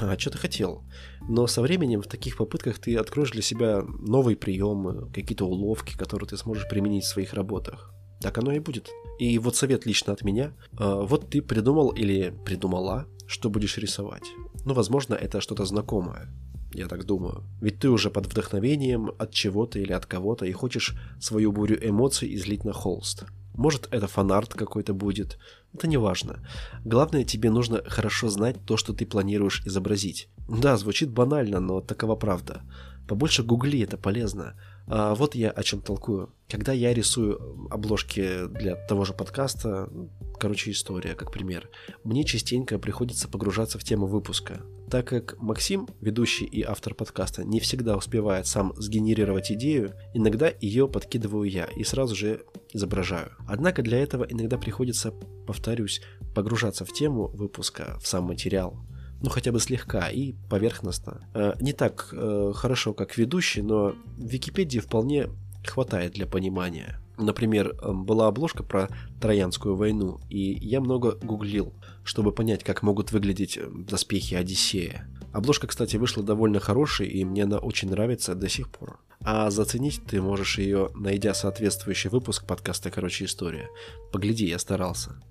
а 0.00 0.18
что 0.18 0.30
ты 0.30 0.38
хотел? 0.38 0.84
Но 1.28 1.46
со 1.46 1.62
временем 1.62 2.02
в 2.02 2.06
таких 2.06 2.36
попытках 2.36 2.78
ты 2.78 2.96
откроешь 2.96 3.32
для 3.32 3.42
себя 3.42 3.82
новые 3.82 4.36
приемы, 4.36 5.10
какие-то 5.12 5.46
уловки, 5.46 5.96
которые 5.96 6.28
ты 6.28 6.36
сможешь 6.36 6.68
применить 6.68 7.04
в 7.04 7.08
своих 7.08 7.34
работах. 7.34 7.92
Так 8.20 8.38
оно 8.38 8.52
и 8.52 8.60
будет. 8.60 8.90
И 9.18 9.38
вот 9.38 9.56
совет 9.56 9.84
лично 9.84 10.12
от 10.12 10.22
меня. 10.22 10.54
А, 10.78 11.02
вот 11.02 11.30
ты 11.30 11.42
придумал 11.42 11.90
или 11.90 12.32
придумала, 12.44 13.06
что 13.26 13.50
будешь 13.50 13.78
рисовать. 13.78 14.30
Ну, 14.64 14.74
возможно, 14.74 15.14
это 15.14 15.40
что-то 15.40 15.64
знакомое. 15.64 16.28
Я 16.72 16.86
так 16.86 17.04
думаю. 17.04 17.44
Ведь 17.60 17.80
ты 17.80 17.90
уже 17.90 18.10
под 18.10 18.26
вдохновением 18.26 19.10
от 19.18 19.32
чего-то 19.32 19.78
или 19.78 19.92
от 19.92 20.06
кого-то 20.06 20.46
и 20.46 20.52
хочешь 20.52 20.94
свою 21.20 21.52
бурю 21.52 21.76
эмоций 21.82 22.34
излить 22.34 22.64
на 22.64 22.72
холст. 22.72 23.24
Может, 23.54 23.88
это 23.90 24.06
фанарт 24.06 24.54
какой-то 24.54 24.94
будет. 24.94 25.38
Это 25.74 25.86
не 25.86 25.96
важно. 25.96 26.46
Главное, 26.84 27.24
тебе 27.24 27.50
нужно 27.50 27.82
хорошо 27.86 28.28
знать 28.28 28.56
то, 28.64 28.76
что 28.76 28.92
ты 28.92 29.06
планируешь 29.06 29.62
изобразить. 29.66 30.28
Да, 30.48 30.76
звучит 30.76 31.10
банально, 31.10 31.60
но 31.60 31.80
такова 31.80 32.16
правда. 32.16 32.62
Побольше 33.08 33.42
гугли, 33.42 33.82
это 33.82 33.96
полезно. 33.96 34.54
А 34.86 35.14
вот 35.14 35.34
я 35.34 35.50
о 35.50 35.62
чем 35.62 35.80
толкую. 35.80 36.34
Когда 36.48 36.72
я 36.72 36.94
рисую 36.94 37.68
обложки 37.70 38.46
для 38.46 38.76
того 38.76 39.04
же 39.04 39.12
подкаста, 39.12 39.90
короче, 40.38 40.70
история, 40.70 41.14
как 41.14 41.32
пример, 41.32 41.68
мне 42.04 42.24
частенько 42.24 42.78
приходится 42.78 43.28
погружаться 43.28 43.78
в 43.78 43.84
тему 43.84 44.06
выпуска. 44.06 44.62
Так 44.92 45.06
как 45.06 45.40
Максим, 45.40 45.88
ведущий 46.02 46.44
и 46.44 46.62
автор 46.62 46.94
подкаста, 46.94 47.44
не 47.44 47.60
всегда 47.60 47.96
успевает 47.96 48.46
сам 48.46 48.74
сгенерировать 48.76 49.50
идею, 49.50 49.94
иногда 50.12 50.52
ее 50.60 50.86
подкидываю 50.86 51.48
я 51.48 51.64
и 51.64 51.82
сразу 51.82 52.14
же 52.14 52.44
изображаю. 52.74 53.30
Однако 53.48 53.80
для 53.80 53.96
этого 54.02 54.24
иногда 54.28 54.58
приходится, 54.58 55.14
повторюсь, 55.46 56.02
погружаться 56.34 56.84
в 56.84 56.92
тему 56.92 57.28
выпуска, 57.28 57.96
в 58.02 58.06
сам 58.06 58.24
материал 58.24 58.84
ну 59.22 59.30
хотя 59.30 59.50
бы 59.50 59.60
слегка 59.60 60.10
и 60.10 60.34
поверхностно. 60.50 61.26
Э, 61.32 61.54
не 61.60 61.72
так 61.72 62.08
э, 62.12 62.52
хорошо, 62.54 62.92
как 62.92 63.16
ведущий, 63.16 63.62
но 63.62 63.94
Википедии 64.18 64.80
вполне 64.80 65.28
хватает 65.64 66.12
для 66.12 66.26
понимания. 66.26 67.00
Например, 67.22 67.74
э, 67.80 67.92
была 67.92 68.28
обложка 68.28 68.62
про 68.62 68.88
Троянскую 69.20 69.76
войну, 69.76 70.20
и 70.28 70.52
я 70.52 70.80
много 70.80 71.12
гуглил, 71.22 71.72
чтобы 72.04 72.32
понять, 72.32 72.64
как 72.64 72.82
могут 72.82 73.12
выглядеть 73.12 73.58
доспехи 73.86 74.34
Одиссея. 74.34 75.08
Обложка, 75.32 75.66
кстати, 75.66 75.96
вышла 75.96 76.22
довольно 76.22 76.60
хорошей, 76.60 77.08
и 77.08 77.24
мне 77.24 77.44
она 77.44 77.58
очень 77.58 77.90
нравится 77.90 78.34
до 78.34 78.48
сих 78.48 78.70
пор. 78.70 78.98
А 79.24 79.50
заценить 79.50 80.04
ты 80.04 80.20
можешь 80.20 80.58
ее, 80.58 80.90
найдя 80.94 81.32
соответствующий 81.32 82.10
выпуск 82.10 82.46
подкаста 82.46 82.90
«Короче, 82.90 83.24
история». 83.24 83.68
Погляди, 84.12 84.46
я 84.46 84.58
старался. 84.58 85.22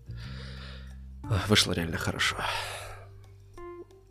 Вышло 1.48 1.74
реально 1.74 1.98
хорошо. 1.98 2.38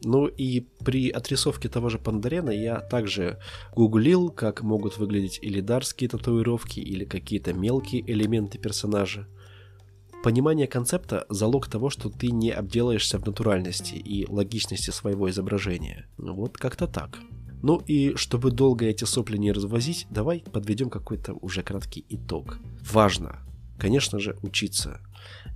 Ну 0.02 0.26
и 0.26 0.60
при 0.84 1.10
отрисовке 1.10 1.68
того 1.68 1.90
же 1.90 1.98
Пандарена 1.98 2.50
я 2.50 2.80
также 2.80 3.38
гуглил, 3.74 4.30
как 4.30 4.62
могут 4.62 4.96
выглядеть 4.98 5.38
илидарские 5.42 6.08
татуировки 6.08 6.80
или 6.80 7.04
какие-то 7.04 7.52
мелкие 7.52 8.02
элементы 8.10 8.58
персонажа. 8.58 9.28
Понимание 10.22 10.66
концепта– 10.66 11.26
залог 11.30 11.68
того, 11.68 11.88
что 11.88 12.10
ты 12.10 12.30
не 12.30 12.50
обделаешься 12.50 13.18
в 13.18 13.26
натуральности 13.26 13.94
и 13.94 14.26
логичности 14.26 14.90
своего 14.90 15.30
изображения. 15.30 16.08
Вот 16.18 16.58
как-то 16.58 16.86
так. 16.86 17.18
Ну 17.62 17.78
и 17.86 18.14
чтобы 18.16 18.50
долго 18.50 18.86
эти 18.86 19.04
сопли 19.04 19.36
не 19.36 19.52
развозить, 19.52 20.06
давай 20.10 20.40
подведем 20.40 20.88
какой-то 20.90 21.34
уже 21.34 21.62
краткий 21.62 22.04
итог. 22.08 22.58
Важно, 22.90 23.38
конечно 23.78 24.18
же, 24.18 24.36
учиться. 24.42 25.00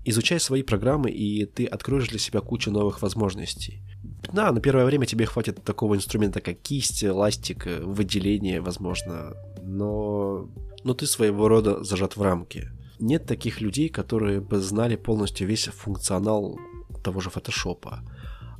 Изучай 0.05 0.39
свои 0.39 0.63
программы, 0.63 1.11
и 1.11 1.47
ты 1.47 1.65
откроешь 1.65 2.09
для 2.09 2.19
себя 2.19 2.41
кучу 2.41 2.71
новых 2.71 3.01
возможностей. 3.01 3.83
Да, 4.33 4.53
на 4.53 4.61
первое 4.61 4.85
время 4.85 5.07
тебе 5.07 5.27
хватит 5.27 5.63
такого 5.65 5.95
инструмента, 5.95 6.41
как 6.41 6.61
кисть, 6.61 7.03
ластик, 7.03 7.67
выделение, 7.83 8.61
возможно, 8.61 9.35
но, 9.63 10.49
но 10.85 10.95
ты 10.95 11.07
своего 11.07 11.49
рода 11.49 11.85
зажат 11.85 12.17
в 12.17 12.23
рамки. 12.23 12.71
Нет 12.99 13.27
таких 13.27 13.61
людей, 13.61 13.89
которые 13.89 14.41
бы 14.41 14.61
знали 14.61 14.97
полностью 14.97 15.47
весь 15.47 15.65
функционал 15.65 16.59
того 17.03 17.21
же 17.21 17.31
фотошопа. 17.31 18.03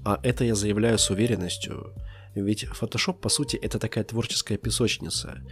А 0.05 0.21
это 0.23 0.45
я 0.45 0.55
заявляю 0.55 0.99
с 0.99 1.11
уверенностью, 1.11 1.95
ведь 2.35 2.65
Photoshop, 2.65 3.15
по 3.15 3.29
сути, 3.29 3.57
это 3.57 3.79
такая 3.79 4.05
творческая 4.05 4.59
песочница, 4.59 5.43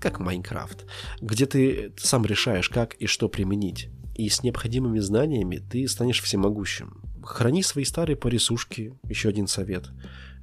как 0.00 0.20
Майнкрафт, 0.20 0.86
где 1.20 1.46
ты 1.46 1.92
сам 1.98 2.24
решаешь, 2.24 2.68
как 2.68 2.94
и 2.94 3.06
что 3.06 3.28
применить. 3.28 3.88
И 4.14 4.28
с 4.28 4.42
необходимыми 4.42 4.98
знаниями 4.98 5.58
ты 5.58 5.86
станешь 5.86 6.22
всемогущим. 6.22 7.02
Храни 7.28 7.62
свои 7.62 7.84
старые 7.84 8.16
порисушки, 8.16 8.94
еще 9.06 9.28
один 9.28 9.48
совет. 9.48 9.90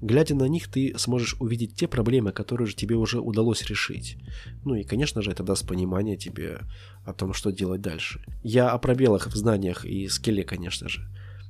Глядя 0.02 0.36
на 0.36 0.48
них, 0.48 0.68
ты 0.72 0.94
сможешь 0.98 1.36
увидеть 1.40 1.76
те 1.76 1.88
проблемы, 1.88 2.32
которые 2.32 2.68
же 2.68 2.76
тебе 2.76 2.96
уже 2.96 3.20
удалось 3.20 3.64
решить. 3.64 4.18
Ну 4.64 4.76
и, 4.76 4.84
конечно 4.84 5.24
же, 5.24 5.32
это 5.32 5.42
даст 5.42 5.68
понимание 5.68 6.16
тебе 6.16 6.60
о 7.04 7.12
том, 7.14 7.34
что 7.34 7.52
делать 7.52 7.82
дальше. 7.82 8.24
Я 8.44 8.70
о 8.70 8.78
пробелах 8.78 9.26
в 9.26 9.36
знаниях 9.36 9.84
и 9.84 10.08
скилле, 10.08 10.44
конечно 10.44 10.88
же. 10.88 11.10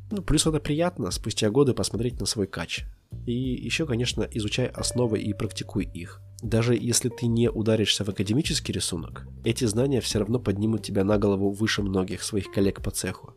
Ну, 0.10 0.22
плюс 0.22 0.48
это 0.48 0.62
приятно 0.62 1.12
спустя 1.12 1.50
годы 1.50 1.74
посмотреть 1.74 2.18
на 2.22 2.26
свой 2.26 2.48
кач. 2.48 2.86
И 3.26 3.34
еще, 3.34 3.86
конечно, 3.86 4.26
изучай 4.32 4.68
основы 4.68 5.20
и 5.20 5.34
практикуй 5.34 5.84
их. 5.84 6.22
Даже 6.42 6.76
если 6.76 7.10
ты 7.10 7.28
не 7.28 7.52
ударишься 7.52 8.06
в 8.06 8.10
академический 8.10 8.74
рисунок, 8.74 9.28
эти 9.44 9.66
знания 9.66 10.00
все 10.00 10.20
равно 10.20 10.40
поднимут 10.40 10.84
тебя 10.84 11.04
на 11.04 11.18
голову 11.18 11.52
выше 11.52 11.82
многих 11.82 12.24
своих 12.24 12.52
коллег 12.54 12.82
по 12.82 12.90
цеху 12.90 13.36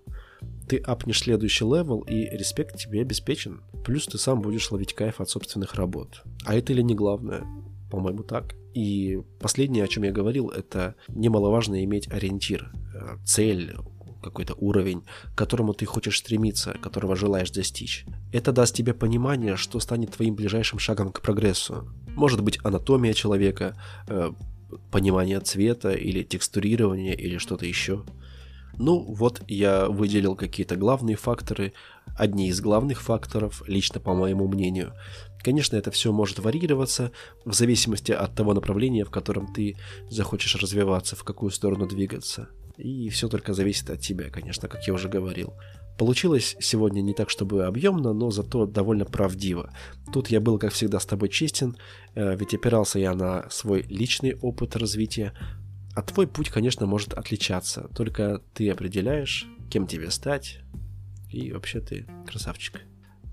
ты 0.69 0.77
апнешь 0.77 1.21
следующий 1.21 1.65
level, 1.65 2.01
и 2.01 2.29
респект 2.37 2.77
тебе 2.79 3.01
обеспечен. 3.01 3.63
Плюс 3.85 4.07
ты 4.07 4.19
сам 4.19 4.43
будешь 4.43 4.71
ловить 4.71 4.95
кайф 4.95 5.21
от 5.21 5.31
собственных 5.31 5.75
работ. 5.75 6.23
А 6.45 6.55
это 6.55 6.73
ли 6.73 6.83
не 6.83 6.95
главное? 6.95 7.45
По-моему, 7.91 8.23
так. 8.23 8.55
И 8.75 9.21
последнее, 9.41 9.85
о 9.85 9.89
чем 9.89 10.03
я 10.03 10.13
говорил, 10.13 10.51
это 10.51 10.95
немаловажно 11.09 11.83
иметь 11.85 12.09
ориентир, 12.09 12.71
э, 12.95 13.17
цель, 13.25 13.75
какой-то 14.23 14.55
уровень, 14.55 15.05
к 15.35 15.39
которому 15.39 15.73
ты 15.73 15.87
хочешь 15.87 16.19
стремиться, 16.19 16.77
которого 16.83 17.17
желаешь 17.17 17.51
достичь. 17.51 18.05
Это 18.33 18.53
даст 18.53 18.75
тебе 18.75 18.93
понимание, 18.93 19.57
что 19.57 19.81
станет 19.81 20.13
твоим 20.13 20.35
ближайшим 20.35 20.79
шагом 20.79 21.13
к 21.13 21.23
прогрессу. 21.23 21.89
Может 22.15 22.43
быть 22.43 22.59
анатомия 22.63 23.15
человека, 23.15 23.77
э, 24.09 24.33
понимание 24.91 25.41
цвета 25.41 25.93
или 25.93 26.23
текстурирование 26.23 27.15
или 27.15 27.39
что-то 27.39 27.65
еще. 27.65 28.05
Ну, 28.79 29.01
вот 29.01 29.43
я 29.49 29.89
выделил 29.89 30.37
какие-то 30.37 30.77
главные 30.77 31.17
факторы, 31.17 31.73
одни 32.17 32.49
из 32.49 32.61
главных 32.61 33.01
факторов, 33.03 33.63
лично 33.67 34.01
по 34.01 34.15
моему 34.15 34.47
мнению. 34.47 34.93
Конечно, 35.43 35.77
это 35.77 35.91
все 35.91 36.13
может 36.13 36.39
варьироваться 36.39 37.11
в 37.45 37.55
зависимости 37.55 38.13
от 38.13 38.35
того 38.35 38.55
направления, 38.55 39.05
в 39.05 39.11
котором 39.11 39.53
ты 39.53 39.77
захочешь 40.11 40.55
развиваться, 40.57 41.17
в 41.17 41.25
какую 41.25 41.51
сторону 41.51 41.87
двигаться. 41.87 42.49
И 42.77 43.09
все 43.09 43.29
только 43.29 43.55
зависит 43.55 43.91
от 43.91 44.01
тебя, 44.01 44.31
конечно, 44.31 44.69
как 44.69 44.87
я 44.87 44.95
уже 44.95 45.09
говорил. 45.09 45.55
Получилось 45.99 46.57
сегодня 46.61 47.01
не 47.01 47.13
так, 47.13 47.29
чтобы 47.29 47.65
объемно, 47.65 48.13
но 48.13 48.31
зато 48.31 48.67
довольно 48.67 49.05
правдиво. 49.05 49.73
Тут 50.13 50.29
я 50.29 50.41
был, 50.41 50.57
как 50.59 50.73
всегда, 50.73 51.01
с 51.01 51.07
тобой 51.07 51.29
честен, 51.29 51.77
э, 52.15 52.37
ведь 52.37 52.55
опирался 52.55 53.01
я 53.01 53.15
на 53.15 53.51
свой 53.51 53.83
личный 53.83 54.37
опыт 54.41 54.77
развития, 54.77 55.33
а 55.99 56.03
твой 56.03 56.29
путь, 56.29 56.49
конечно, 56.49 56.87
может 56.87 57.13
отличаться, 57.13 57.91
только 57.93 58.41
ты 58.55 58.71
определяешь, 58.71 59.49
кем 59.69 59.89
тебе 59.89 60.13
стать, 60.13 60.61
и 61.29 61.51
вообще 61.51 61.81
ты 61.81 62.07
красавчик. 62.25 62.83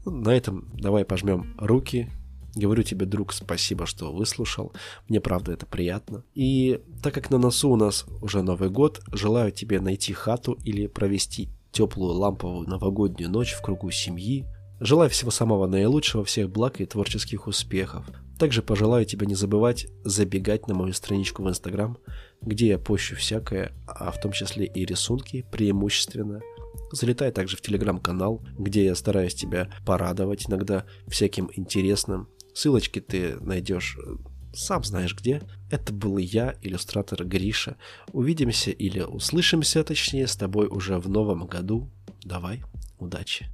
Ну, 0.03 0.11
на 0.11 0.29
этом 0.29 0.67
давай 0.73 1.05
пожмем 1.05 1.53
руки, 1.59 2.09
Говорю 2.55 2.83
тебе, 2.83 3.05
друг, 3.05 3.33
спасибо, 3.33 3.85
что 3.85 4.13
выслушал. 4.13 4.71
Мне 5.09 5.19
правда 5.19 5.51
это 5.51 5.65
приятно. 5.65 6.23
И 6.33 6.81
так 7.03 7.13
как 7.13 7.29
на 7.29 7.37
носу 7.37 7.69
у 7.69 7.75
нас 7.75 8.05
уже 8.21 8.41
Новый 8.41 8.69
год, 8.69 9.01
желаю 9.11 9.51
тебе 9.51 9.81
найти 9.81 10.13
хату 10.13 10.57
или 10.63 10.87
провести 10.87 11.49
теплую 11.73 12.13
ламповую 12.13 12.67
новогоднюю 12.67 13.29
ночь 13.29 13.51
в 13.51 13.61
кругу 13.61 13.91
семьи. 13.91 14.45
Желаю 14.79 15.09
всего 15.09 15.31
самого 15.31 15.67
наилучшего, 15.67 16.23
всех 16.23 16.49
благ 16.49 16.79
и 16.79 16.85
творческих 16.85 17.45
успехов. 17.47 18.05
Также 18.37 18.61
пожелаю 18.61 19.05
тебе 19.05 19.25
не 19.27 19.35
забывать 19.35 19.87
забегать 20.03 20.67
на 20.67 20.73
мою 20.73 20.93
страничку 20.93 21.43
в 21.43 21.49
Инстаграм, 21.49 21.97
где 22.45 22.67
я 22.67 22.79
пощу 22.79 23.15
всякое, 23.15 23.71
а 23.87 24.11
в 24.11 24.19
том 24.19 24.31
числе 24.31 24.65
и 24.65 24.85
рисунки 24.85 25.45
преимущественно. 25.51 26.41
Залетай 26.91 27.31
также 27.31 27.57
в 27.57 27.61
Телеграм-канал, 27.61 28.43
где 28.57 28.85
я 28.85 28.95
стараюсь 28.95 29.35
тебя 29.35 29.69
порадовать 29.85 30.47
иногда 30.47 30.85
всяким 31.07 31.49
интересным. 31.53 32.29
Ссылочки 32.53 33.01
ты 33.01 33.37
найдешь 33.41 33.97
э, 33.97 34.15
сам 34.53 34.83
знаешь 34.83 35.15
где. 35.15 35.41
Это 35.69 35.93
был 35.93 36.17
я, 36.17 36.55
иллюстратор 36.61 37.25
Гриша. 37.25 37.75
Увидимся 38.13 38.71
или 38.71 39.01
услышимся, 39.01 39.83
точнее, 39.83 40.27
с 40.27 40.35
тобой 40.35 40.67
уже 40.67 40.97
в 40.97 41.09
новом 41.09 41.47
году. 41.47 41.89
Давай, 42.23 42.63
удачи. 42.97 43.47